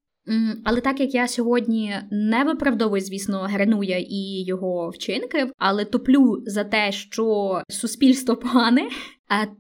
Але 0.65 0.81
так 0.81 1.01
як 1.01 1.15
я 1.15 1.29
сьогодні 1.29 1.97
не 2.11 2.45
виправдовую, 2.45 3.01
звісно, 3.03 3.39
Гренуя 3.39 3.99
і 3.99 4.45
його 4.45 4.89
вчинки, 4.89 5.51
але 5.59 5.85
топлю 5.85 6.43
за 6.47 6.65
те, 6.65 6.93
що 6.93 7.63
суспільство 7.69 8.37
погане, 8.37 8.89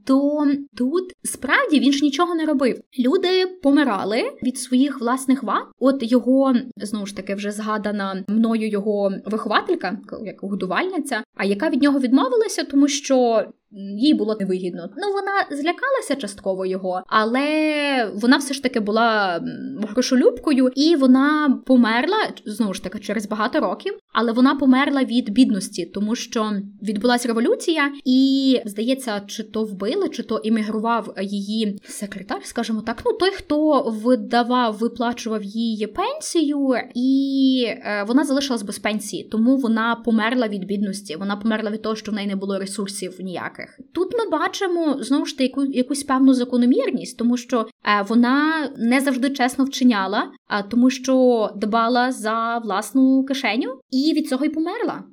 то 0.06 0.46
тут 0.76 1.12
справді 1.22 1.80
він 1.80 1.92
ж 1.92 2.04
нічого 2.04 2.34
не 2.34 2.46
робив. 2.46 2.80
Люди 2.98 3.46
помирали 3.62 4.22
від 4.42 4.58
своїх 4.58 5.00
власних 5.00 5.42
вад. 5.42 5.62
От 5.78 6.12
його 6.12 6.54
знову 6.76 7.06
ж 7.06 7.16
таки 7.16 7.34
вже 7.34 7.50
згадана 7.50 8.24
мною 8.28 8.68
його 8.68 9.12
вихователька, 9.26 9.98
як 10.24 10.40
годувальниця, 10.40 11.24
а 11.36 11.44
яка 11.44 11.70
від 11.70 11.82
нього 11.82 11.98
відмовилася, 11.98 12.64
тому 12.64 12.88
що 12.88 13.46
їй 13.98 14.14
було 14.14 14.36
невигідно. 14.40 14.88
Ну 14.96 15.12
вона 15.12 15.62
злякалася 15.62 16.16
частково 16.16 16.66
його, 16.66 17.02
але 17.06 18.12
вона 18.14 18.36
все 18.36 18.54
ж 18.54 18.62
таки 18.62 18.80
була 18.80 19.40
грошолюбкою, 19.88 20.70
і 20.74 20.96
вона 20.96 21.60
померла 21.66 22.16
знову 22.46 22.74
ж 22.74 22.82
таки 22.82 22.98
через 22.98 23.28
багато 23.28 23.60
років. 23.60 23.98
Але 24.12 24.32
вона 24.32 24.54
померла 24.54 25.04
від 25.04 25.30
бідності, 25.30 25.86
тому 25.86 26.14
що 26.14 26.52
відбулася 26.82 27.28
революція, 27.28 27.92
і 28.04 28.60
здається, 28.64 29.22
чи 29.26 29.42
то 29.42 29.64
вбили, 29.64 30.08
чи 30.08 30.22
то 30.22 30.38
іммігрував 30.38 31.14
її 31.22 31.80
секретар, 31.84 32.40
скажімо 32.44 32.80
так. 32.80 33.02
Ну 33.06 33.12
той, 33.12 33.30
хто 33.30 33.82
видавав, 33.82 34.74
виплачував 34.74 35.42
її 35.42 35.86
пенсію, 35.86 36.74
і 36.94 37.64
е, 37.68 38.04
вона 38.08 38.24
залишилась 38.24 38.62
без 38.62 38.78
пенсії, 38.78 39.24
тому 39.24 39.56
вона 39.56 39.94
померла 39.94 40.48
від 40.48 40.64
бідності. 40.64 41.16
Вона 41.16 41.36
померла 41.36 41.70
від 41.70 41.82
того, 41.82 41.96
що 41.96 42.12
в 42.12 42.14
неї 42.14 42.28
не 42.28 42.36
було 42.36 42.58
ресурсів 42.58 43.16
ніяких. 43.20 43.61
Тут 43.94 44.12
ми 44.18 44.30
бачимо 44.30 44.96
знову 45.02 45.26
ж 45.26 45.38
таки 45.38 45.60
якусь 45.70 46.02
певну 46.02 46.34
закономірність, 46.34 47.18
тому 47.18 47.36
що 47.36 47.60
е, 47.60 48.02
вона 48.08 48.68
не 48.76 49.00
завжди 49.00 49.30
чесно 49.30 49.64
вчиняла, 49.64 50.30
а 50.46 50.62
тому, 50.62 50.90
що 50.90 51.50
дбала 51.56 52.12
за 52.12 52.58
власну 52.58 53.24
кишеню. 53.24 53.80
І 53.90 54.12
від 54.16 54.28
цього 54.28 54.44
й 54.44 54.48
померла. 54.48 55.04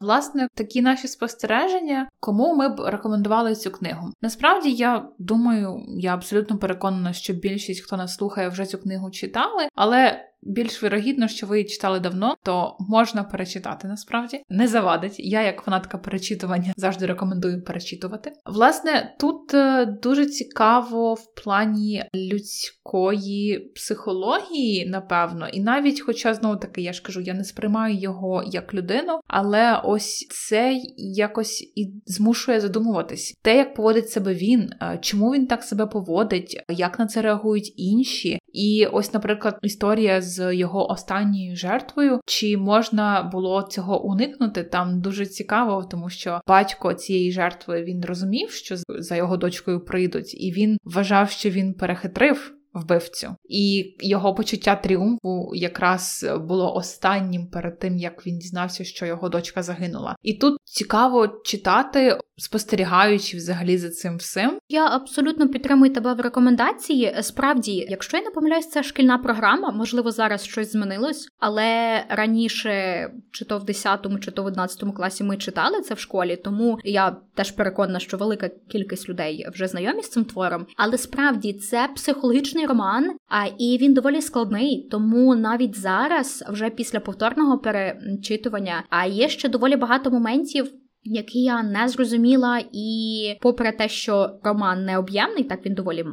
Власне, 0.00 0.48
такі 0.54 0.82
наші 0.82 1.08
спостереження, 1.08 2.08
кому 2.20 2.54
ми 2.54 2.68
б 2.68 2.80
рекомендували 2.80 3.54
цю 3.54 3.70
книгу. 3.70 4.12
Насправді, 4.22 4.70
я 4.72 5.08
думаю, 5.18 5.84
я 5.88 6.14
абсолютно 6.14 6.58
переконана, 6.58 7.12
що 7.12 7.32
більшість, 7.32 7.84
хто 7.84 7.96
нас 7.96 8.14
слухає, 8.14 8.48
вже 8.48 8.64
цю 8.64 8.78
книгу 8.78 9.10
читали, 9.10 9.68
але 9.74 10.29
більш 10.42 10.82
вирогідно, 10.82 11.28
що 11.28 11.46
ви 11.46 11.58
її 11.58 11.68
читали 11.68 12.00
давно, 12.00 12.36
то 12.42 12.76
можна 12.80 13.24
перечитати 13.24 13.88
насправді. 13.88 14.42
Не 14.48 14.68
завадить. 14.68 15.14
Я, 15.18 15.42
як 15.42 15.62
фанатка 15.62 15.98
перечитування, 15.98 16.72
завжди 16.76 17.06
рекомендую 17.06 17.64
перечитувати. 17.64 18.32
Власне, 18.46 19.16
тут 19.20 19.54
е, 19.54 19.86
дуже 20.02 20.26
цікаво 20.26 21.14
в 21.14 21.34
плані 21.44 22.04
людської 22.14 23.58
психології, 23.74 24.86
напевно, 24.86 25.48
і 25.48 25.60
навіть, 25.60 26.00
хоча 26.00 26.34
знову 26.34 26.56
таки, 26.56 26.82
я 26.82 26.92
ж 26.92 27.02
кажу, 27.02 27.20
я 27.20 27.34
не 27.34 27.44
сприймаю 27.44 27.98
його 27.98 28.42
як 28.46 28.74
людину, 28.74 29.20
але 29.26 29.80
ось 29.84 30.26
це 30.30 30.80
якось 30.96 31.72
і 31.74 31.92
змушує 32.06 32.60
задумуватись 32.60 33.34
те, 33.42 33.56
як 33.56 33.74
поводить 33.74 34.10
себе 34.10 34.34
він, 34.34 34.70
е, 34.82 34.98
чому 35.02 35.30
він 35.30 35.46
так 35.46 35.62
себе 35.62 35.86
поводить, 35.86 36.62
як 36.68 36.98
на 36.98 37.06
це 37.06 37.22
реагують 37.22 37.72
інші. 37.76 38.38
І 38.52 38.86
ось, 38.92 39.14
наприклад, 39.14 39.58
історія 39.62 40.20
з 40.20 40.29
з 40.30 40.54
його 40.54 40.90
останньою 40.90 41.56
жертвою. 41.56 42.20
Чи 42.26 42.56
можна 42.56 43.30
було 43.32 43.62
цього 43.62 44.04
уникнути? 44.04 44.64
Там 44.64 45.00
дуже 45.00 45.26
цікаво, 45.26 45.88
тому 45.90 46.10
що 46.10 46.40
батько 46.46 46.94
цієї 46.94 47.32
жертви 47.32 47.84
він 47.84 48.04
розумів, 48.04 48.50
що 48.50 48.76
за 48.88 49.16
його 49.16 49.36
дочкою 49.36 49.84
прийдуть, 49.84 50.34
і 50.34 50.52
він 50.52 50.78
вважав, 50.84 51.30
що 51.30 51.50
він 51.50 51.74
перехитрив 51.74 52.59
вбивцю. 52.74 53.36
І 53.48 53.94
його 54.00 54.34
почуття 54.34 54.76
тріумфу 54.76 55.52
якраз 55.54 56.26
було 56.40 56.74
останнім 56.74 57.46
перед 57.46 57.78
тим, 57.78 57.98
як 57.98 58.26
він 58.26 58.38
дізнався, 58.38 58.84
що 58.84 59.06
його 59.06 59.28
дочка 59.28 59.62
загинула. 59.62 60.16
І 60.22 60.34
тут 60.34 60.58
цікаво 60.64 61.28
читати, 61.44 62.18
спостерігаючи 62.36 63.36
взагалі 63.36 63.78
за 63.78 63.90
цим 63.90 64.16
всім. 64.16 64.58
Я 64.68 64.86
абсолютно 64.86 65.48
підтримую 65.48 65.92
тебе 65.92 66.14
в 66.14 66.20
рекомендації. 66.20 67.16
Справді, 67.20 67.86
якщо 67.88 68.16
я 68.16 68.22
не 68.22 68.30
помиляюсь, 68.30 68.70
це 68.70 68.82
шкільна 68.82 69.18
програма, 69.18 69.70
можливо, 69.70 70.10
зараз 70.10 70.44
щось 70.44 70.72
змінилось, 70.72 71.28
але 71.38 72.00
раніше, 72.08 73.06
чи 73.30 73.44
то 73.44 73.58
в 73.58 73.64
10 73.64 74.06
чи 74.20 74.30
то 74.30 74.42
в 74.42 74.46
11 74.46 74.94
класі 74.96 75.24
ми 75.24 75.36
читали 75.36 75.80
це 75.80 75.94
в 75.94 75.98
школі, 75.98 76.36
тому 76.36 76.78
я 76.84 77.16
теж 77.34 77.50
переконана, 77.50 77.98
що 77.98 78.16
велика 78.16 78.50
кількість 78.72 79.08
людей 79.08 79.46
вже 79.52 79.66
знайомі 79.66 80.02
з 80.02 80.08
цим 80.08 80.24
твором. 80.24 80.66
Але 80.76 80.98
справді 80.98 81.52
це 81.52 81.88
психологічний 81.94 82.59
роман, 82.66 83.16
а 83.28 83.46
і 83.58 83.78
він 83.80 83.94
доволі 83.94 84.20
складний, 84.20 84.88
тому 84.90 85.34
навіть 85.34 85.78
зараз, 85.78 86.44
вже 86.48 86.70
після 86.70 87.00
повторного 87.00 87.58
перечитування, 87.58 88.84
а 88.90 89.06
є 89.06 89.28
ще 89.28 89.48
доволі 89.48 89.76
багато 89.76 90.10
моментів 90.10 90.72
які 91.02 91.42
я 91.42 91.62
не 91.62 91.88
зрозуміла, 91.88 92.62
і 92.72 93.34
попри 93.40 93.72
те, 93.72 93.88
що 93.88 94.30
роман 94.42 94.84
не 94.84 94.98
об'ємний, 94.98 95.44
так 95.44 95.66
він 95.66 95.74
доволі 95.74 96.04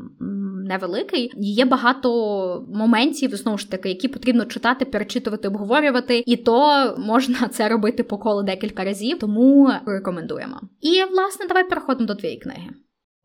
невеликий. 0.67 1.31
Є 1.37 1.65
багато 1.65 2.65
моментів, 2.73 3.35
знову 3.35 3.57
ж 3.57 3.71
таки, 3.71 3.89
які 3.89 4.07
потрібно 4.07 4.45
читати, 4.45 4.85
перечитувати, 4.85 5.47
обговорювати, 5.47 6.23
і 6.25 6.35
то 6.35 6.95
можна 6.97 7.47
це 7.47 7.69
робити 7.69 8.03
по 8.03 8.17
колу 8.17 8.43
декілька 8.43 8.83
разів, 8.83 9.19
тому 9.19 9.71
рекомендуємо. 9.85 10.61
І 10.81 11.03
власне, 11.11 11.47
давай 11.47 11.69
переходимо 11.69 12.07
до 12.07 12.15
твоєї 12.15 12.39
книги. 12.39 12.69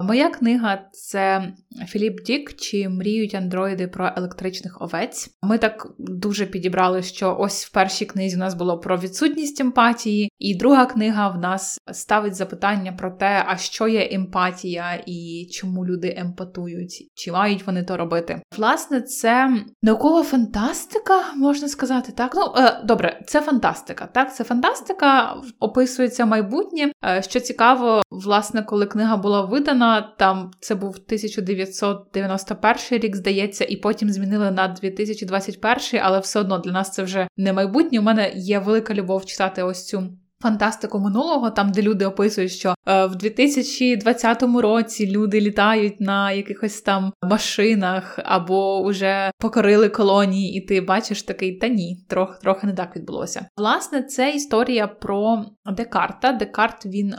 Моя 0.03 0.31
книга 0.31 0.79
це 0.93 1.53
Філіп 1.87 2.23
Дік 2.23 2.57
чи 2.57 2.89
мріють 2.89 3.35
андроїди 3.35 3.89
про 3.89 4.11
електричних 4.17 4.83
овець. 4.83 5.31
Ми 5.43 5.59
так 5.59 5.87
дуже 5.99 6.47
підібрали, 6.47 7.03
що 7.03 7.37
ось 7.41 7.65
в 7.65 7.73
першій 7.73 8.05
книзі 8.05 8.37
у 8.37 8.39
нас 8.39 8.55
було 8.55 8.79
про 8.79 8.97
відсутність 8.97 9.61
емпатії, 9.61 10.31
і 10.39 10.55
друга 10.55 10.87
книга 10.87 11.29
в 11.29 11.39
нас 11.39 11.79
ставить 11.93 12.35
запитання 12.35 12.93
про 12.93 13.11
те, 13.11 13.45
а 13.49 13.57
що 13.57 13.89
є 13.89 14.09
емпатія 14.13 15.03
і 15.07 15.49
чому 15.53 15.87
люди 15.87 16.15
емпатують, 16.19 17.11
чи 17.15 17.33
мають 17.33 17.67
вони 17.67 17.83
то 17.83 17.97
робити. 17.97 18.43
Власне, 18.57 19.01
це 19.01 19.51
наукова 19.83 20.23
фантастика, 20.23 21.21
можна 21.37 21.69
сказати, 21.69 22.13
так. 22.17 22.33
Ну 22.35 22.55
е, 22.57 22.81
добре, 22.85 23.21
це 23.27 23.41
фантастика. 23.41 24.07
Так, 24.07 24.35
це 24.35 24.45
фантастика, 24.45 25.37
описується 25.61 26.27
майбутнє. 26.27 26.93
Е, 27.05 27.23
що 27.23 27.41
цікаво, 27.41 28.03
власне, 28.11 28.63
коли 28.63 28.87
книга 28.87 29.17
була 29.17 29.41
видана, 29.45 29.92
там 30.01 30.51
це 30.61 30.75
був 30.75 30.91
1900 30.91 31.93
1991 32.13 32.99
рік, 32.99 33.17
здається, 33.17 33.65
і 33.65 33.77
потім 33.77 34.11
змінили 34.11 34.51
на 34.51 34.69
2021, 34.69 36.01
але 36.03 36.19
все 36.19 36.41
одно 36.41 36.59
для 36.59 36.73
нас 36.73 36.93
це 36.93 37.03
вже 37.03 37.29
не 37.37 37.53
майбутнє. 37.53 37.99
У 37.99 38.03
мене 38.03 38.33
є 38.35 38.59
велика 38.59 38.95
любов 38.95 39.25
читати 39.25 39.63
ось 39.63 39.87
цю. 39.87 40.09
Фантастику 40.43 40.99
минулого, 40.99 41.51
там, 41.51 41.73
де 41.73 41.83
люди 41.83 42.05
описують, 42.07 42.53
що 42.53 42.75
е, 42.89 43.07
в 43.07 43.17
2020 43.17 44.43
році 44.43 45.11
люди 45.11 45.41
літають 45.41 46.01
на 46.01 46.33
якихось 46.33 46.81
там 46.81 47.13
машинах 47.23 48.19
або 48.25 48.83
вже 48.85 49.31
покорили 49.39 49.89
колонії, 49.89 50.55
і 50.55 50.61
ти 50.67 50.81
бачиш 50.81 51.23
такий, 51.23 51.59
та 51.59 51.69
ні, 51.69 52.05
трохи 52.09 52.39
трохи 52.43 52.67
не 52.67 52.73
так 52.73 52.97
відбулося. 52.97 53.47
Власне, 53.57 54.03
це 54.03 54.31
історія 54.31 54.87
про 54.87 55.45
Декарта. 55.67 56.33
Декарт 56.33 56.87
він, 56.87 57.13
е, 57.13 57.19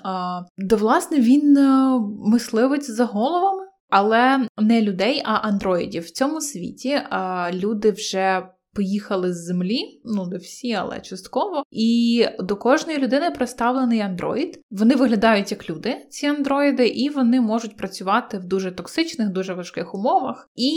де 0.57 0.75
власне 0.75 1.19
він 1.19 1.57
е, 1.57 1.99
мисливець 2.25 2.91
за 2.91 3.05
головами 3.05 3.63
але 3.93 4.47
не 4.57 4.81
людей, 4.81 5.21
а 5.25 5.33
андроїдів. 5.33 6.03
В 6.03 6.09
цьому 6.09 6.41
світі 6.41 7.01
а, 7.09 7.49
люди 7.53 7.91
вже. 7.91 8.47
Поїхали 8.73 9.33
з 9.33 9.45
землі, 9.45 10.01
ну 10.05 10.25
не 10.25 10.37
всі, 10.37 10.73
але 10.73 10.99
частково. 10.99 11.63
І 11.71 12.25
до 12.39 12.55
кожної 12.55 12.97
людини 12.97 13.31
представлений 13.31 13.99
андроїд. 13.99 14.59
Вони 14.71 14.95
виглядають 14.95 15.51
як 15.51 15.69
люди, 15.69 15.95
ці 16.09 16.27
андроїди, 16.27 16.87
і 16.87 17.09
вони 17.09 17.41
можуть 17.41 17.77
працювати 17.77 18.37
в 18.37 18.45
дуже 18.45 18.71
токсичних, 18.71 19.29
дуже 19.29 19.53
важких 19.53 19.95
умовах. 19.95 20.49
І 20.55 20.71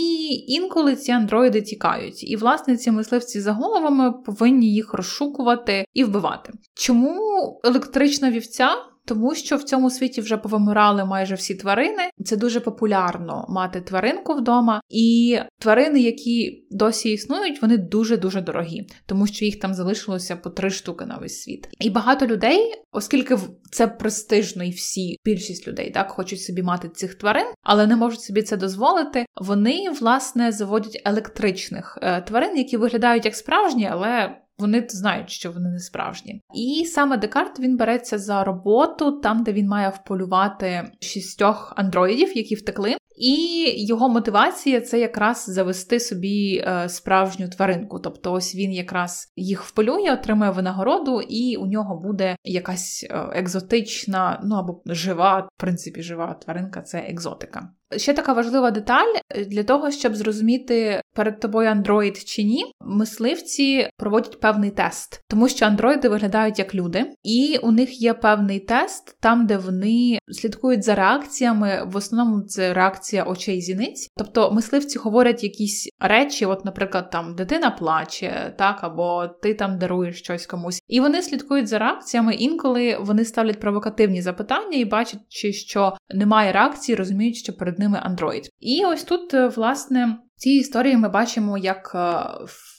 інколи 0.48 0.96
ці 0.96 1.12
андроїди 1.12 1.62
тікають. 1.62 2.30
І 2.30 2.37
власне 2.37 2.76
ці 2.76 2.90
мисливці 2.90 3.40
за 3.40 3.52
головами 3.52 4.12
повинні 4.12 4.74
їх 4.74 4.94
розшукувати 4.94 5.85
і 5.94 6.04
вбивати. 6.04 6.52
Чому 6.74 7.61
електрична 7.64 8.30
вівця? 8.30 8.68
Тому 9.06 9.34
що 9.34 9.56
в 9.56 9.62
цьому 9.62 9.90
світі 9.90 10.20
вже 10.20 10.36
повимирали 10.36 11.04
майже 11.04 11.34
всі 11.34 11.54
тварини. 11.54 12.02
Це 12.24 12.36
дуже 12.36 12.60
популярно 12.60 13.46
мати 13.48 13.80
тваринку 13.80 14.34
вдома, 14.34 14.80
і 14.88 15.38
тварини, 15.58 16.00
які 16.00 16.66
досі 16.70 17.12
існують, 17.12 17.62
вони 17.62 17.78
дуже 17.78 18.16
дуже 18.16 18.40
дорогі, 18.40 18.86
тому 19.06 19.26
що 19.26 19.44
їх 19.44 19.60
там 19.60 19.74
залишилося 19.74 20.36
по 20.36 20.50
три 20.50 20.70
штуки 20.70 21.06
на 21.06 21.18
весь 21.18 21.42
світ. 21.42 21.68
І 21.80 21.90
багато 21.90 22.26
людей, 22.26 22.74
оскільки 22.92 23.38
це 23.72 23.86
престижно, 23.86 24.64
і 24.64 24.70
всі 24.70 25.16
більшість 25.24 25.68
людей 25.68 25.90
так 25.90 26.10
хочуть 26.10 26.42
собі 26.42 26.62
мати 26.62 26.88
цих 26.88 27.14
тварин, 27.14 27.46
але 27.62 27.86
не 27.86 27.96
можуть 27.96 28.20
собі 28.20 28.42
це 28.42 28.56
дозволити. 28.56 29.26
Вони 29.36 29.90
власне 30.00 30.52
заводять 30.52 31.02
електричних 31.04 31.98
е, 32.02 32.22
тварин, 32.22 32.56
які 32.56 32.76
виглядають 32.76 33.24
як 33.24 33.36
справжні, 33.36 33.88
але 33.92 34.36
вони 34.58 34.86
знають, 34.88 35.30
що 35.30 35.52
вони 35.52 35.70
не 35.70 35.78
справжні. 35.78 36.42
І 36.54 36.84
саме 36.84 37.16
Декарт 37.16 37.60
він 37.60 37.76
береться 37.76 38.18
за 38.18 38.44
роботу 38.44 39.12
там, 39.12 39.42
де 39.42 39.52
він 39.52 39.68
має 39.68 39.88
вполювати 39.88 40.90
шістьох 41.00 41.72
андроїдів, 41.76 42.36
які 42.36 42.54
втекли. 42.54 42.96
І 43.16 43.64
його 43.86 44.08
мотивація 44.08 44.80
це 44.80 45.00
якраз 45.00 45.44
завести 45.48 46.00
собі 46.00 46.64
е, 46.66 46.88
справжню 46.88 47.48
тваринку. 47.48 47.98
Тобто, 47.98 48.32
ось 48.32 48.54
він 48.54 48.72
якраз 48.72 49.32
їх 49.36 49.62
вполює, 49.62 50.12
отримує 50.12 50.50
винагороду, 50.50 51.20
і 51.20 51.56
у 51.56 51.66
нього 51.66 52.00
буде 52.00 52.36
якась 52.44 53.06
е, 53.10 53.28
екзотична, 53.32 54.40
ну 54.44 54.56
або 54.56 54.82
жива, 54.86 55.48
в 55.56 55.60
принципі, 55.60 56.02
жива 56.02 56.34
тваринка 56.34 56.82
це 56.82 56.98
екзотика. 56.98 57.70
Ще 57.96 58.12
така 58.12 58.33
важлива 58.33 58.70
деталь 58.70 59.14
для 59.46 59.64
того, 59.64 59.90
щоб 59.90 60.16
зрозуміти 60.16 61.03
перед 61.14 61.40
тобою 61.40 61.68
андроїд 61.68 62.18
чи 62.18 62.42
ні, 62.42 62.64
мисливці 62.81 63.88
проводять 63.96 64.40
певний 64.40 64.70
тест, 64.70 65.22
тому 65.29 65.49
що 65.49 65.66
андроїди 65.66 66.09
виглядають 66.09 66.59
як 66.59 66.75
люди, 66.75 67.05
і 67.22 67.59
у 67.62 67.70
них 67.70 68.01
є 68.03 68.14
певний 68.14 68.61
тест, 68.61 69.16
там 69.20 69.46
де 69.46 69.57
вони 69.57 70.18
слідкують 70.29 70.85
за 70.85 70.94
реакціями. 70.94 71.83
В 71.87 71.96
основному 71.96 72.42
це 72.42 72.75
реакція 72.75 73.25
очей 73.25 73.61
зіниць. 73.61 74.09
Тобто 74.16 74.51
мисливці 74.53 74.99
говорять 74.99 75.44
якісь 75.44 75.88
речі, 76.01 76.46
от, 76.46 76.64
наприклад, 76.64 77.11
там 77.11 77.35
дитина 77.35 77.70
плаче, 77.70 78.55
так 78.59 78.85
або 78.85 79.29
ти 79.42 79.55
там 79.55 79.79
даруєш 79.79 80.18
щось 80.18 80.46
комусь, 80.46 80.83
і 80.88 81.01
вони 81.01 81.22
слідкують 81.22 81.68
за 81.68 81.79
реакціями. 81.79 82.35
Інколи 82.35 82.96
вони 83.01 83.25
ставлять 83.25 83.61
провокативні 83.61 84.22
запитання 84.22 84.77
і 84.77 84.85
бачачи, 84.85 85.53
що 85.53 85.92
немає 86.14 86.53
реакції, 86.53 86.96
розуміють, 86.96 87.37
що 87.37 87.53
перед 87.53 87.75
ними 87.78 87.98
андроїд. 88.02 88.48
І 88.60 88.84
ось 88.84 89.04
тут, 89.04 89.34
е, 89.34 89.48
власне, 89.48 90.18
в 90.36 90.40
цій 90.40 90.50
історії 90.50 90.96
ми 90.96 91.08
бачимо, 91.08 91.58
як 91.58 91.92
е, 91.94 92.16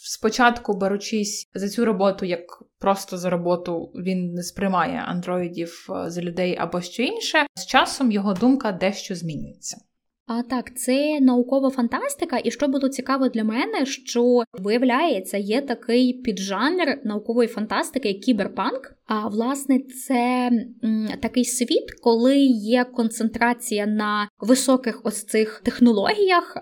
спочатку 0.03 0.77
беручись 0.77 1.49
за 1.53 1.69
цю 1.69 1.85
роботу, 1.85 2.25
як 2.25 2.41
просто 2.79 3.17
за 3.17 3.29
роботу 3.29 3.91
він 3.95 4.33
не 4.33 4.43
сприймає 4.43 5.03
андроїдів 5.07 5.87
е, 5.89 6.09
за 6.09 6.21
людей 6.21 6.57
або 6.59 6.81
що 6.81 7.03
інше. 7.03 7.45
З 7.55 7.65
часом 7.65 8.11
його 8.11 8.33
думка 8.33 8.71
дещо 8.71 9.15
змінюється. 9.15 9.77
А 10.27 10.43
так, 10.43 10.77
це 10.77 11.19
наукова 11.19 11.69
фантастика, 11.69 12.39
і 12.43 12.51
що 12.51 12.67
було 12.67 12.89
цікаво 12.89 13.29
для 13.29 13.43
мене, 13.43 13.85
що 13.85 14.43
виявляється, 14.53 15.37
є 15.37 15.61
такий 15.61 16.13
піджанр 16.13 17.01
наукової 17.03 17.47
фантастики, 17.47 18.07
як 18.07 18.19
кіберпанк. 18.21 18.96
А 19.07 19.27
власне, 19.27 19.79
це 19.79 20.51
такий 21.21 21.45
світ, 21.45 21.91
коли 22.01 22.37
є 22.47 22.83
концентрація 22.83 23.85
на 23.85 24.29
високих 24.39 25.01
ось 25.03 25.25
цих 25.25 25.61
технологіях. 25.65 26.57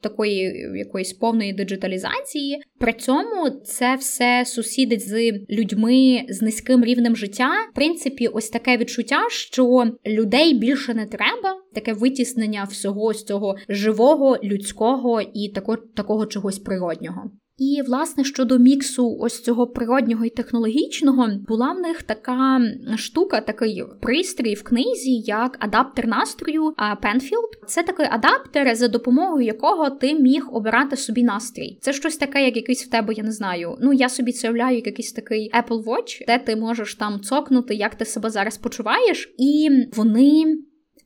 Такої 0.00 0.40
якоїсь 0.74 1.12
повної 1.12 1.52
диджиталізації. 1.52 2.62
При 2.78 2.92
цьому 2.92 3.50
це 3.64 3.94
все 3.94 4.44
сусідить 4.46 5.08
з 5.08 5.32
людьми 5.50 6.26
з 6.28 6.42
низьким 6.42 6.84
рівнем 6.84 7.16
життя. 7.16 7.50
В 7.72 7.74
принципі, 7.74 8.26
ось 8.26 8.50
таке 8.50 8.76
відчуття, 8.76 9.20
що 9.30 9.84
людей 10.06 10.54
більше 10.54 10.94
не 10.94 11.06
треба, 11.06 11.56
таке 11.74 11.92
витіснення 11.92 12.64
всього 12.64 13.14
з 13.14 13.24
цього 13.24 13.56
живого, 13.68 14.38
людського 14.42 15.20
і 15.34 15.48
такого, 15.48 15.78
такого 15.96 16.26
чогось 16.26 16.58
природнього. 16.58 17.30
І, 17.58 17.82
власне, 17.82 18.24
щодо 18.24 18.58
міксу 18.58 19.16
ось 19.20 19.42
цього 19.42 19.66
природнього 19.66 20.24
і 20.24 20.30
технологічного, 20.30 21.28
була 21.48 21.72
в 21.72 21.80
них 21.80 22.02
така 22.02 22.60
штука, 22.96 23.40
такий 23.40 23.84
пристрій 24.00 24.54
в 24.54 24.62
книзі, 24.62 25.22
як 25.26 25.56
адаптер 25.60 26.06
настрою 26.06 26.74
Penfield. 27.02 27.66
Це 27.66 27.82
такий 27.82 28.06
адаптер, 28.10 28.76
за 28.76 28.88
допомогою 28.88 29.46
якого 29.46 29.90
ти 29.90 30.14
міг 30.14 30.48
обирати 30.52 30.96
собі 30.96 31.22
настрій. 31.22 31.78
Це 31.80 31.92
щось 31.92 32.16
таке, 32.16 32.44
як 32.44 32.56
якийсь 32.56 32.84
в 32.84 32.90
тебе, 32.90 33.14
я 33.14 33.24
не 33.24 33.32
знаю. 33.32 33.76
Ну 33.80 33.92
я 33.92 34.08
собі 34.08 34.32
це 34.32 34.48
уявляю, 34.48 34.76
як 34.76 34.86
якийсь 34.86 35.12
такий 35.12 35.52
Apple 35.52 35.84
Watch, 35.84 36.26
де 36.26 36.38
ти 36.38 36.56
можеш 36.56 36.94
там 36.94 37.20
цокнути, 37.20 37.74
як 37.74 37.94
ти 37.94 38.04
себе 38.04 38.30
зараз 38.30 38.58
почуваєш, 38.58 39.34
і 39.38 39.70
вони 39.96 40.58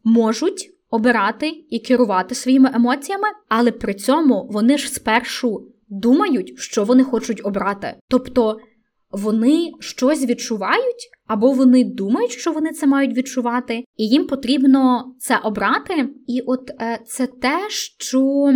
можуть. 0.04 0.68
Обирати 0.94 1.64
і 1.70 1.78
керувати 1.78 2.34
своїми 2.34 2.70
емоціями, 2.74 3.28
але 3.48 3.70
при 3.70 3.94
цьому 3.94 4.48
вони 4.50 4.78
ж 4.78 4.92
спершу 4.92 5.72
думають, 5.92 6.58
що 6.58 6.84
вони 6.84 7.04
хочуть 7.04 7.40
обрати. 7.44 7.94
Тобто 8.08 8.58
вони 9.10 9.72
щось 9.80 10.26
відчувають, 10.26 11.10
або 11.32 11.52
вони 11.52 11.84
думають, 11.84 12.30
що 12.30 12.52
вони 12.52 12.70
це 12.70 12.86
мають 12.86 13.16
відчувати, 13.16 13.84
і 13.96 14.08
їм 14.08 14.26
потрібно 14.26 15.14
це 15.18 15.38
обрати. 15.38 16.08
І 16.26 16.40
от 16.40 16.70
е, 16.80 16.98
це 17.06 17.26
те, 17.26 17.58
що 17.98 18.52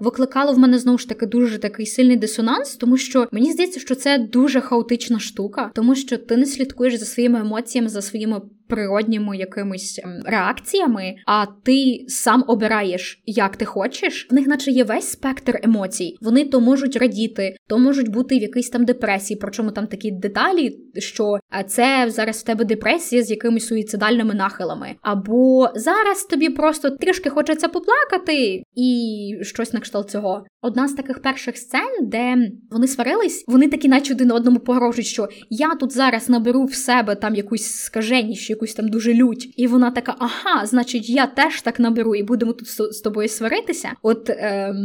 викликало 0.00 0.52
в 0.52 0.58
мене 0.58 0.78
знову 0.78 0.98
ж 0.98 1.08
таки 1.08 1.26
дуже 1.26 1.58
такий 1.58 1.86
сильний 1.86 2.16
дисонанс, 2.16 2.76
тому 2.76 2.96
що 2.96 3.28
мені 3.32 3.52
здається, 3.52 3.80
що 3.80 3.94
це 3.94 4.18
дуже 4.18 4.60
хаотична 4.60 5.18
штука, 5.18 5.70
тому 5.74 5.94
що 5.94 6.18
ти 6.18 6.36
не 6.36 6.46
слідкуєш 6.46 6.94
за 6.94 7.04
своїми 7.04 7.40
емоціями, 7.40 7.88
за 7.88 8.02
своїми 8.02 8.40
природніми 8.68 9.36
якимись 9.36 10.00
ем, 10.04 10.22
реакціями, 10.24 11.14
а 11.26 11.46
ти 11.46 12.04
сам 12.08 12.44
обираєш, 12.48 13.22
як 13.26 13.56
ти 13.56 13.64
хочеш. 13.64 14.28
В 14.30 14.34
них, 14.34 14.46
наче 14.46 14.70
є 14.70 14.84
весь 14.84 15.08
спектр 15.08 15.60
емоцій. 15.62 16.16
Вони 16.20 16.44
то 16.44 16.60
можуть 16.60 16.96
радіти, 16.96 17.56
то 17.68 17.78
можуть 17.78 18.08
бути 18.08 18.38
в 18.38 18.42
якійсь 18.42 18.70
там 18.70 18.84
депресії. 18.84 19.38
Причому 19.40 19.70
там 19.70 19.86
такі 19.86 20.10
деталі, 20.10 20.78
що 20.98 21.38
це 21.66 22.06
зараз 22.14 22.36
в 22.36 22.44
тебе 22.44 22.64
депресія 22.64 23.22
з 23.22 23.30
якимись 23.30 23.66
суїцидальними 23.66 24.34
нахилами, 24.34 24.94
або 25.02 25.68
зараз 25.74 26.24
тобі 26.24 26.48
просто 26.48 26.90
трішки 26.90 27.30
хочеться 27.30 27.68
поплакати, 27.68 28.62
і 28.74 29.38
щось 29.42 29.72
на 29.72 29.80
кшталт 29.80 30.10
цього. 30.10 30.44
Одна 30.62 30.88
з 30.88 30.92
таких 30.92 31.22
перших 31.22 31.56
сцен, 31.56 31.88
де 32.02 32.50
вони 32.70 32.86
сварились, 32.86 33.44
вони 33.46 33.68
такі, 33.68 33.88
наче 33.88 34.14
один 34.14 34.32
одному 34.32 34.58
погрожують, 34.58 35.06
що 35.06 35.28
я 35.50 35.74
тут 35.74 35.92
зараз 35.92 36.28
наберу 36.28 36.64
в 36.64 36.74
себе 36.74 37.14
там 37.14 37.34
якусь 37.34 37.66
скаженість, 37.66 38.50
якусь 38.50 38.74
там 38.74 38.88
дуже 38.88 39.14
лють, 39.14 39.54
і 39.56 39.66
вона 39.66 39.90
така: 39.90 40.16
ага, 40.18 40.66
значить, 40.66 41.10
я 41.10 41.26
теж 41.26 41.62
так 41.62 41.80
наберу, 41.80 42.14
і 42.14 42.22
будемо 42.22 42.52
тут 42.52 42.68
з 42.68 43.00
тобою 43.00 43.28
сваритися. 43.28 43.90
От 44.02 44.30
ем, 44.30 44.76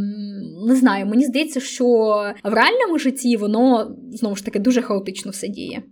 не 0.68 0.76
знаю, 0.76 1.06
мені 1.06 1.26
здається, 1.26 1.60
що 1.60 1.86
в 2.44 2.54
реальному 2.54 3.00
житті 3.00 3.38
воно 3.38 3.96
знову 4.12 4.36
ж 4.36 4.46
таки 4.46 4.60
дуже 4.60 4.82
хаотично 4.82 5.32
все 5.32 5.48
діє. 5.48 5.84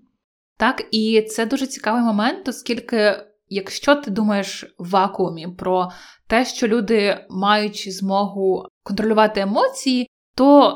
Так, 0.57 0.87
і 0.91 1.21
це 1.21 1.45
дуже 1.45 1.67
цікавий 1.67 2.01
момент, 2.01 2.47
оскільки, 2.47 3.15
якщо 3.49 3.95
ти 3.95 4.11
думаєш 4.11 4.75
в 4.77 4.89
вакуумі 4.89 5.47
про 5.47 5.91
те, 6.27 6.45
що 6.45 6.67
люди 6.67 7.25
мають 7.29 7.93
змогу 7.93 8.65
контролювати 8.83 9.41
емоції, 9.41 10.09
то 10.35 10.73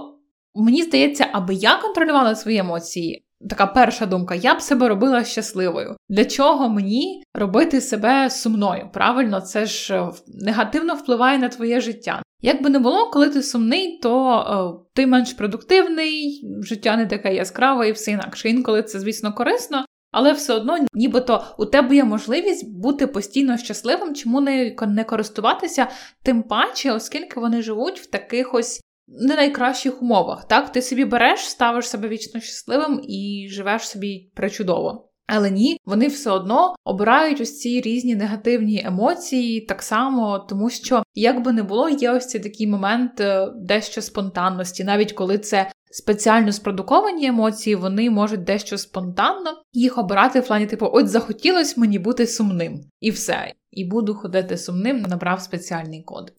мені 0.56 0.84
здається, 0.84 1.30
аби 1.32 1.54
я 1.54 1.78
контролювала 1.78 2.36
свої 2.36 2.58
емоції. 2.58 3.26
Така 3.50 3.68
перша 3.68 4.06
думка, 4.06 4.36
я 4.36 4.56
б 4.56 4.62
себе 4.62 4.90
робила 4.90 5.24
щасливою. 5.24 5.96
Для 6.10 6.26
чого 6.26 6.70
мені 6.70 7.24
робити 7.34 7.82
себе 7.82 8.30
сумною? 8.30 8.90
Правильно, 8.94 9.42
це 9.42 9.66
ж 9.66 9.96
е, 9.96 10.10
негативно 10.28 10.96
впливає 10.96 11.38
на 11.38 11.50
твоє 11.50 11.82
життя. 11.82 12.22
Як 12.42 12.64
би 12.64 12.70
не 12.70 12.80
було, 12.80 13.10
коли 13.10 13.30
ти 13.30 13.44
сумний, 13.44 13.98
то 13.98 14.34
е, 14.34 14.86
ти 14.94 15.08
менш 15.08 15.34
продуктивний, 15.34 16.42
життя 16.62 16.98
не 16.98 17.06
таке 17.06 17.36
яскраве 17.36 17.90
і 17.90 17.92
все 17.92 18.12
інакше. 18.12 18.50
Інколи 18.50 18.84
це, 18.84 19.00
звісно, 19.00 19.34
корисно, 19.34 19.86
але 20.12 20.34
все 20.34 20.54
одно, 20.54 20.78
нібито 20.94 21.44
у 21.58 21.66
тебе 21.66 21.96
є 21.96 22.04
можливість 22.04 22.72
бути 22.72 23.08
постійно 23.08 23.58
щасливим, 23.58 24.16
чому 24.16 24.42
не, 24.42 24.76
не 24.88 25.04
користуватися, 25.04 25.88
тим 26.24 26.44
паче, 26.44 26.92
оскільки 26.92 27.40
вони 27.40 27.62
живуть 27.62 28.00
в 28.00 28.06
таких 28.10 28.54
ось 28.54 28.82
не 29.20 29.36
найкращих 29.36 30.02
умовах. 30.02 30.48
Так, 30.48 30.72
ти 30.72 30.82
собі 30.82 31.06
береш, 31.06 31.40
ставиш 31.50 31.90
себе 31.90 32.08
вічно 32.08 32.42
щасливим 32.42 33.02
і 33.04 33.48
живеш 33.50 33.88
собі 33.90 34.32
причудово. 34.36 35.08
Але 35.28 35.52
ні, 35.52 35.78
вони 35.86 36.08
все 36.08 36.32
одно 36.32 36.76
обирають 36.84 37.42
ось 37.42 37.60
ці 37.60 37.82
різні 37.82 38.16
негативні 38.16 38.84
емоції, 38.86 39.62
так 39.62 39.84
само, 39.84 40.40
тому 40.40 40.70
що, 40.70 41.04
як 41.14 41.44
би 41.44 41.52
не 41.52 41.64
було, 41.64 41.90
є 41.90 42.12
ось 42.12 42.28
цей 42.28 42.42
такий 42.42 42.68
момент 42.68 43.20
е, 43.20 43.48
дещо 43.56 44.02
спонтанності, 44.02 44.84
навіть 44.84 45.14
коли 45.14 45.38
це 45.38 45.72
спеціально 45.92 46.52
спродуковані 46.52 47.26
емоції, 47.26 47.76
вони 47.76 48.10
можуть 48.10 48.44
дещо 48.44 48.78
спонтанно 48.78 49.52
їх 49.74 49.98
обирати 49.98 50.40
в 50.40 50.48
плані, 50.48 50.66
типу, 50.66 50.90
от 50.94 51.08
захотілось 51.08 51.78
мені 51.78 52.00
бути 52.00 52.28
сумним, 52.28 52.82
і 53.00 53.12
все. 53.12 53.54
І 53.72 53.86
буду 53.86 54.14
ходити 54.14 54.58
сумним, 54.58 55.02
набрав 55.02 55.42
спеціальний 55.42 56.04
код. 56.04 56.34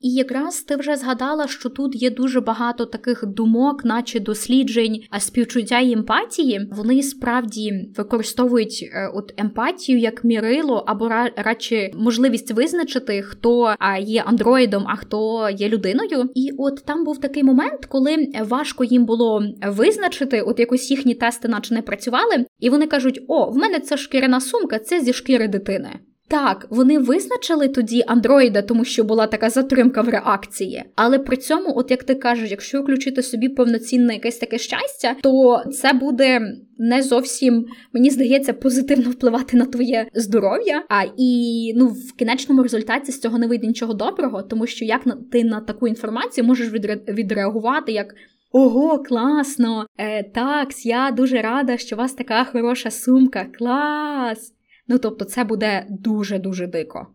І 0.00 0.10
якраз 0.10 0.60
ти 0.60 0.76
вже 0.76 0.96
згадала, 0.96 1.46
що 1.46 1.68
тут 1.68 2.02
є 2.02 2.10
дуже 2.10 2.40
багато 2.40 2.86
таких 2.86 3.26
думок, 3.26 3.84
наче 3.84 4.20
досліджень, 4.20 5.02
а 5.10 5.20
співчуття 5.20 5.80
і 5.80 5.92
емпатії. 5.92 6.68
Вони 6.72 7.02
справді 7.02 7.90
використовують 7.96 8.90
е, 8.92 9.10
от 9.14 9.34
емпатію 9.36 9.98
як 9.98 10.24
мірило, 10.24 10.84
або 10.86 11.08
радше 11.36 11.90
можливість 11.94 12.50
визначити, 12.50 13.22
хто 13.22 13.74
є 14.00 14.22
андроїдом, 14.26 14.84
а 14.86 14.96
хто 14.96 15.50
є 15.50 15.68
людиною. 15.68 16.30
І 16.34 16.50
от 16.58 16.84
там 16.84 17.04
був 17.04 17.20
такий 17.20 17.44
момент, 17.44 17.86
коли 17.86 18.32
важко 18.40 18.84
їм 18.84 19.04
було 19.04 19.42
визначити, 19.66 20.42
от 20.42 20.58
якось 20.58 20.90
їхні 20.90 21.14
тести, 21.14 21.48
наче 21.48 21.74
не 21.74 21.82
працювали, 21.82 22.46
і 22.58 22.70
вони 22.70 22.86
кажуть: 22.86 23.20
О, 23.28 23.50
в 23.50 23.56
мене 23.56 23.80
це 23.80 23.96
шкіряна 23.96 24.40
сумка, 24.40 24.78
це 24.78 25.00
зі 25.00 25.12
шкіри 25.12 25.48
дитини. 25.48 26.00
Так, 26.28 26.66
вони 26.70 26.98
визначили 26.98 27.68
тоді 27.68 28.04
андроїда, 28.06 28.62
тому 28.62 28.84
що 28.84 29.04
була 29.04 29.26
така 29.26 29.50
затримка 29.50 30.02
в 30.02 30.08
реакції. 30.08 30.84
Але 30.96 31.18
при 31.18 31.36
цьому, 31.36 31.72
от 31.76 31.90
як 31.90 32.04
ти 32.04 32.14
кажеш, 32.14 32.50
якщо 32.50 32.82
включити 32.82 33.22
собі 33.22 33.48
повноцінне 33.48 34.14
якесь 34.14 34.38
таке 34.38 34.58
щастя, 34.58 35.16
то 35.22 35.62
це 35.72 35.92
буде 35.92 36.40
не 36.78 37.02
зовсім, 37.02 37.66
мені 37.92 38.10
здається, 38.10 38.52
позитивно 38.52 39.10
впливати 39.10 39.56
на 39.56 39.64
твоє 39.64 40.06
здоров'я. 40.14 40.82
А 40.88 41.04
і 41.16 41.72
ну 41.76 41.86
в 41.86 42.16
кінечному 42.18 42.62
результаті 42.62 43.12
з 43.12 43.20
цього 43.20 43.38
не 43.38 43.46
вийде 43.46 43.66
нічого 43.66 43.94
доброго, 43.94 44.42
тому 44.42 44.66
що 44.66 44.84
як 44.84 45.02
ти 45.32 45.44
на 45.44 45.60
таку 45.60 45.88
інформацію 45.88 46.44
можеш 46.44 46.72
відреагувати 47.08 47.92
як. 47.92 48.14
Ого, 48.52 48.98
класно! 48.98 49.86
Е, 49.98 50.22
Так, 50.22 50.86
я 50.86 51.10
дуже 51.10 51.42
рада, 51.42 51.76
що 51.76 51.96
у 51.96 51.98
вас 51.98 52.12
така 52.12 52.44
хороша 52.44 52.90
сумка. 52.90 53.46
Клас! 53.58 54.57
Ну 54.88 54.98
тобто, 54.98 55.24
це 55.24 55.44
буде 55.44 55.86
дуже-дуже 55.90 56.66
дико. 56.66 57.06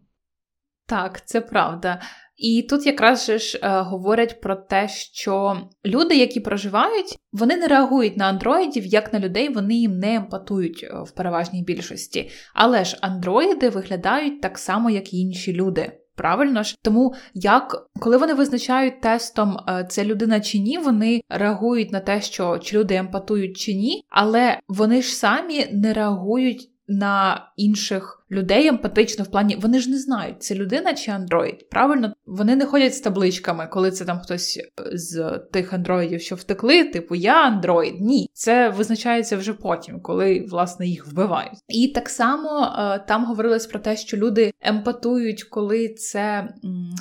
Так, 0.87 1.27
це 1.27 1.41
правда. 1.41 2.01
І 2.37 2.67
тут 2.69 2.85
якраз 2.85 3.25
ж 3.25 3.59
е, 3.63 3.81
говорять 3.81 4.41
про 4.41 4.55
те, 4.55 4.87
що 4.87 5.57
люди, 5.85 6.15
які 6.15 6.39
проживають, 6.39 7.17
вони 7.31 7.57
не 7.57 7.67
реагують 7.67 8.17
на 8.17 8.25
андроїдів 8.25 8.85
як 8.85 9.13
на 9.13 9.19
людей, 9.19 9.49
вони 9.49 9.75
їм 9.75 9.97
не 9.99 10.15
емпатують 10.15 10.83
е, 10.83 11.03
в 11.05 11.11
переважній 11.11 11.63
більшості. 11.63 12.29
Але 12.53 12.85
ж 12.85 12.97
андроїди 13.01 13.69
виглядають 13.69 14.41
так 14.41 14.57
само, 14.57 14.89
як 14.89 15.13
і 15.13 15.17
інші 15.17 15.53
люди. 15.53 15.91
Правильно 16.15 16.63
ж, 16.63 16.77
тому 16.81 17.13
як 17.33 17.89
коли 17.99 18.17
вони 18.17 18.33
визначають 18.33 19.01
тестом, 19.01 19.57
е, 19.69 19.87
це 19.89 20.05
людина 20.05 20.39
чи 20.39 20.59
ні, 20.59 20.77
вони 20.77 21.21
реагують 21.29 21.91
на 21.91 21.99
те, 21.99 22.21
що 22.21 22.57
чи 22.57 22.77
люди 22.77 22.95
емпатують 22.95 23.57
чи 23.57 23.73
ні, 23.73 24.03
але 24.09 24.59
вони 24.67 25.01
ж 25.01 25.15
самі 25.15 25.67
не 25.71 25.93
реагують 25.93 26.72
на 26.87 27.45
інших 27.57 28.22
людей 28.33 28.67
емпатично 28.67 29.23
в 29.23 29.31
плані, 29.31 29.57
вони 29.61 29.79
ж 29.79 29.89
не 29.89 29.97
знають, 29.97 30.43
це 30.43 30.55
людина 30.55 30.93
чи 30.93 31.11
андроїд. 31.11 31.69
Правильно, 31.69 32.13
вони 32.25 32.55
не 32.55 32.65
ходять 32.65 32.95
з 32.95 32.99
табличками, 32.99 33.67
коли 33.71 33.91
це 33.91 34.05
там 34.05 34.19
хтось 34.19 34.57
е, 34.57 34.97
з 34.97 35.39
тих 35.51 35.73
андроїдів, 35.73 36.21
що 36.21 36.35
втекли, 36.35 36.83
типу 36.83 37.15
я 37.15 37.43
андроїд. 37.47 38.01
Ні, 38.01 38.29
це 38.33 38.69
визначається 38.69 39.37
вже 39.37 39.53
потім, 39.53 40.01
коли 40.01 40.45
власне 40.49 40.87
їх 40.87 41.07
вбивають. 41.07 41.59
І 41.67 41.87
так 41.87 42.09
само 42.09 42.75
е, 42.79 42.99
там 43.07 43.25
говорилось 43.25 43.67
про 43.67 43.79
те, 43.79 43.97
що 43.97 44.17
люди 44.17 44.53
емпатують, 44.61 45.43
коли 45.43 45.89
це 45.89 46.49